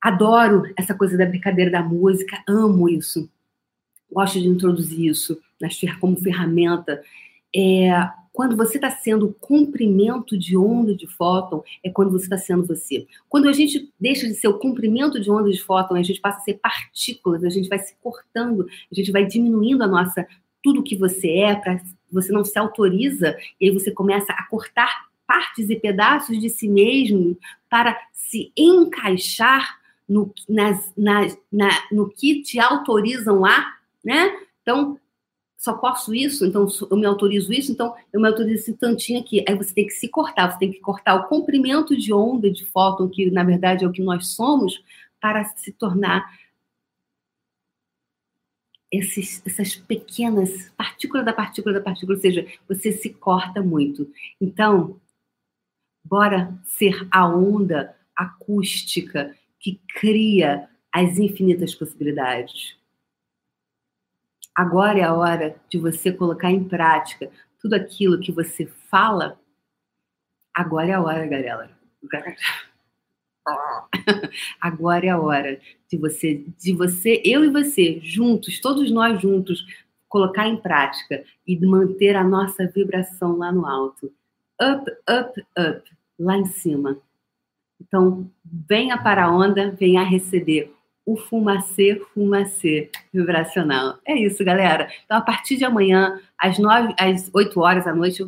[0.02, 3.30] Adoro essa coisa da brincadeira da música, amo isso.
[4.12, 5.40] Gosto de introduzir isso
[6.00, 7.02] como ferramenta.
[7.56, 7.90] É,
[8.36, 13.08] quando você está sendo comprimento de onda de fóton, é quando você está sendo você.
[13.30, 16.40] Quando a gente deixa de ser o comprimento de onda de fóton, a gente passa
[16.40, 20.28] a ser partículas, a gente vai se cortando, a gente vai diminuindo a nossa
[20.62, 21.80] tudo que você é, para
[22.12, 26.68] você não se autoriza, e aí você começa a cortar partes e pedaços de si
[26.68, 27.38] mesmo
[27.70, 29.80] para se encaixar
[30.10, 34.36] no, nas, nas, na, no que te autorizam a, né?
[34.62, 35.00] Então,
[35.66, 39.44] só posso isso, então eu me autorizo isso, então eu me autorizo esse tantinho aqui.
[39.48, 42.64] Aí você tem que se cortar, você tem que cortar o comprimento de onda de
[42.66, 44.84] fóton, que na verdade é o que nós somos,
[45.20, 46.24] para se tornar
[48.92, 54.08] esses, essas pequenas partículas da partícula da partícula, ou seja, você se corta muito.
[54.40, 55.02] Então,
[56.04, 62.78] bora ser a onda acústica que cria as infinitas possibilidades.
[64.56, 67.30] Agora é a hora de você colocar em prática
[67.60, 69.38] tudo aquilo que você fala.
[70.54, 71.70] Agora é a hora, galera.
[74.62, 79.66] Agora é a hora de você, de você, eu e você, juntos, todos nós juntos,
[80.08, 84.14] colocar em prática e manter a nossa vibração lá no alto.
[84.62, 86.98] Up, up, up, lá em cima.
[87.82, 90.75] Então, venha para a onda, venha receber
[91.06, 94.00] o fumacê, fumacê vibracional.
[94.06, 94.90] É isso, galera.
[95.06, 98.26] Então, a partir de amanhã, às, nove, às 8 horas da noite,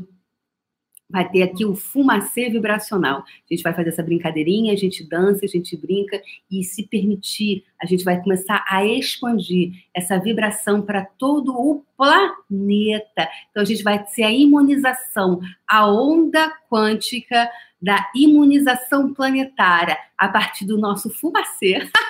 [1.10, 3.20] vai ter aqui o fumacê vibracional.
[3.20, 6.22] A gente vai fazer essa brincadeirinha, a gente dança, a gente brinca
[6.52, 13.30] e se permitir, a gente vai começar a expandir essa vibração para todo o planeta.
[13.50, 17.50] Então a gente vai ser a imunização, a onda quântica
[17.82, 21.88] da imunização planetária a partir do nosso fumacê.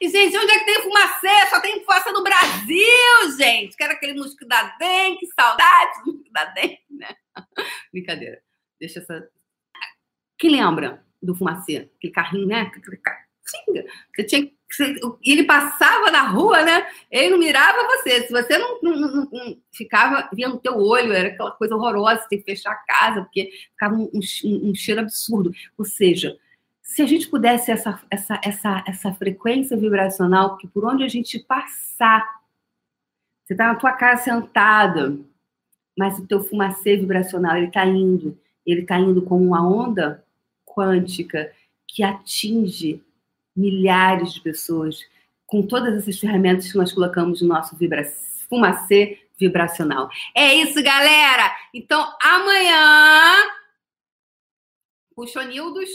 [0.00, 1.48] e, gente, onde é que tem fumacê?
[1.48, 3.76] Só tem fumaça no Brasil, gente.
[3.76, 7.16] Quero aquele mosquito da dengue, saudade do mosquito da dengue, né?
[7.92, 8.42] Brincadeira.
[8.78, 9.28] Deixa essa.
[10.38, 11.90] Quem lembra do fumacê?
[11.96, 12.70] Aquele carrinho, né?
[13.02, 13.84] Carrinho.
[14.14, 14.50] Você tinha
[15.22, 16.86] e ele passava na rua, né?
[17.10, 18.22] Ele não mirava você.
[18.22, 22.28] Se você não, não, não, não ficava, no teu olho, era aquela coisa horrorosa, você
[22.28, 25.50] tem que fechar a casa, porque ficava um, um, um, cheiro absurdo.
[25.76, 26.36] Ou seja,
[26.82, 31.38] se a gente pudesse essa, essa, essa, essa frequência vibracional, que por onde a gente
[31.38, 32.40] passar,
[33.44, 35.26] você está na tua casa sentado,
[35.96, 40.24] mas o teu fumacê vibracional, ele está indo, ele está indo como uma onda
[40.64, 41.52] quântica
[41.86, 43.02] que atinge
[43.56, 45.00] milhares de pessoas
[45.46, 48.04] com todas essas ferramentas que nós colocamos no nosso vibra
[48.48, 50.08] fumacê vibracional.
[50.34, 51.50] É isso, galera!
[51.74, 53.34] Então, amanhã,
[55.14, 55.88] puxonildos,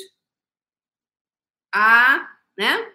[1.75, 2.87] a, né?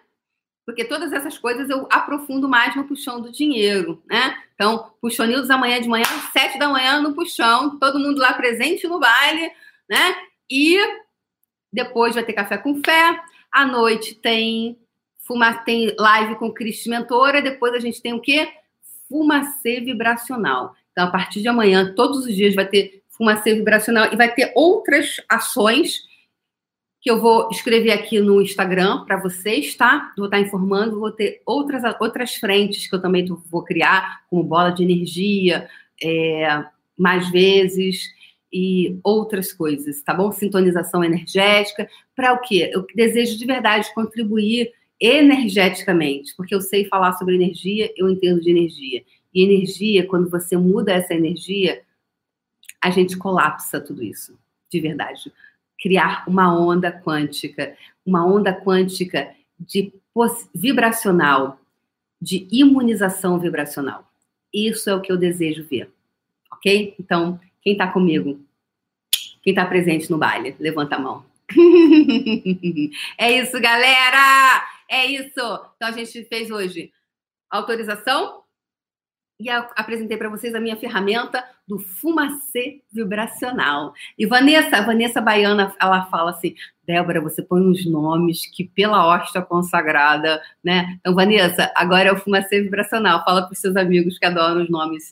[0.65, 4.35] Porque todas essas coisas eu aprofundo mais no puxão do dinheiro, né?
[4.55, 8.87] Então, puxonildos amanhã de manhã, às sete da manhã no puxão, todo mundo lá presente
[8.87, 9.51] no baile,
[9.87, 10.15] né?
[10.49, 10.77] E
[11.71, 13.21] depois vai ter café com fé,
[13.51, 14.77] à noite tem
[15.19, 18.49] fuma, tem live com Cristi Mentora, depois a gente tem o quê?
[19.07, 20.75] Fumacê vibracional.
[20.91, 24.51] Então, a partir de amanhã, todos os dias vai ter fumacê vibracional e vai ter
[24.55, 26.01] outras ações
[27.01, 30.13] que eu vou escrever aqui no Instagram para vocês, tá?
[30.15, 34.69] Vou estar informando, vou ter outras, outras frentes que eu também vou criar, como bola
[34.69, 35.67] de energia,
[36.01, 36.63] é,
[36.95, 38.03] mais vezes
[38.53, 40.31] e outras coisas, tá bom?
[40.31, 41.89] Sintonização energética.
[42.15, 42.69] Para o quê?
[42.71, 48.51] Eu desejo de verdade contribuir energeticamente, porque eu sei falar sobre energia, eu entendo de
[48.51, 49.03] energia.
[49.33, 51.81] E energia, quando você muda essa energia,
[52.79, 54.37] a gente colapsa tudo isso,
[54.69, 55.31] de verdade.
[55.81, 57.75] Criar uma onda quântica,
[58.05, 59.93] uma onda quântica de
[60.53, 61.59] vibracional,
[62.21, 64.07] de imunização vibracional.
[64.53, 65.91] Isso é o que eu desejo ver,
[66.51, 66.95] ok?
[66.99, 68.39] Então, quem está comigo?
[69.41, 70.55] Quem está presente no baile?
[70.59, 71.25] Levanta a mão.
[73.17, 74.63] é isso, galera!
[74.89, 75.31] É isso!
[75.75, 76.91] Então a gente fez hoje
[77.49, 78.40] autorização
[79.41, 83.93] e apresentei para vocês a minha ferramenta do fumacê vibracional.
[84.17, 86.53] E Vanessa, Vanessa Baiana, ela fala assim:
[86.85, 90.97] Débora, você põe uns nomes que pela hóstia consagrada, né?
[90.99, 93.23] Então, Vanessa, agora é o fumacê vibracional.
[93.25, 95.11] Fala para os seus amigos que adoram os nomes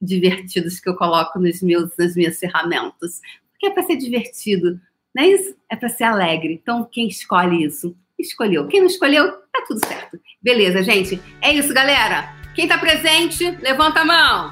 [0.00, 3.20] divertidos que eu coloco nos meus, nas minhas ferramentas.
[3.50, 4.80] Porque é para ser divertido,
[5.12, 5.56] não é isso?
[5.68, 6.60] É para ser alegre.
[6.62, 7.96] Então, quem escolhe isso?
[8.16, 8.68] Escolheu.
[8.68, 10.20] Quem não escolheu, tá tudo certo.
[10.40, 11.20] Beleza, gente?
[11.40, 12.37] É isso, galera.
[12.58, 14.50] Quem tá presente, levanta a mão.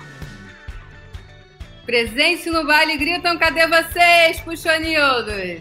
[1.85, 5.61] Presente no baile, gritam, cadê vocês, puxonildos?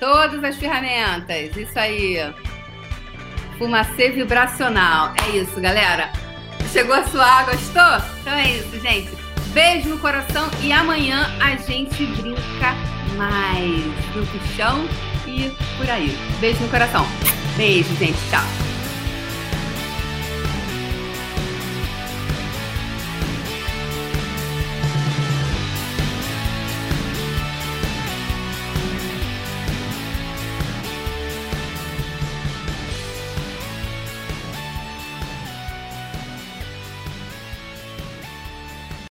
[0.00, 2.16] Todas as ferramentas, isso aí.
[3.58, 5.12] Fumacê vibracional.
[5.26, 6.10] É isso, galera.
[6.72, 8.08] Chegou a sua gostou?
[8.22, 9.10] Então é isso, gente.
[9.48, 12.74] Beijo no coração e amanhã a gente brinca
[13.18, 13.84] mais
[14.16, 14.88] no chão
[15.26, 16.16] e por aí.
[16.40, 17.06] Beijo no coração.
[17.58, 18.16] Beijo, gente.
[18.30, 18.71] Tchau.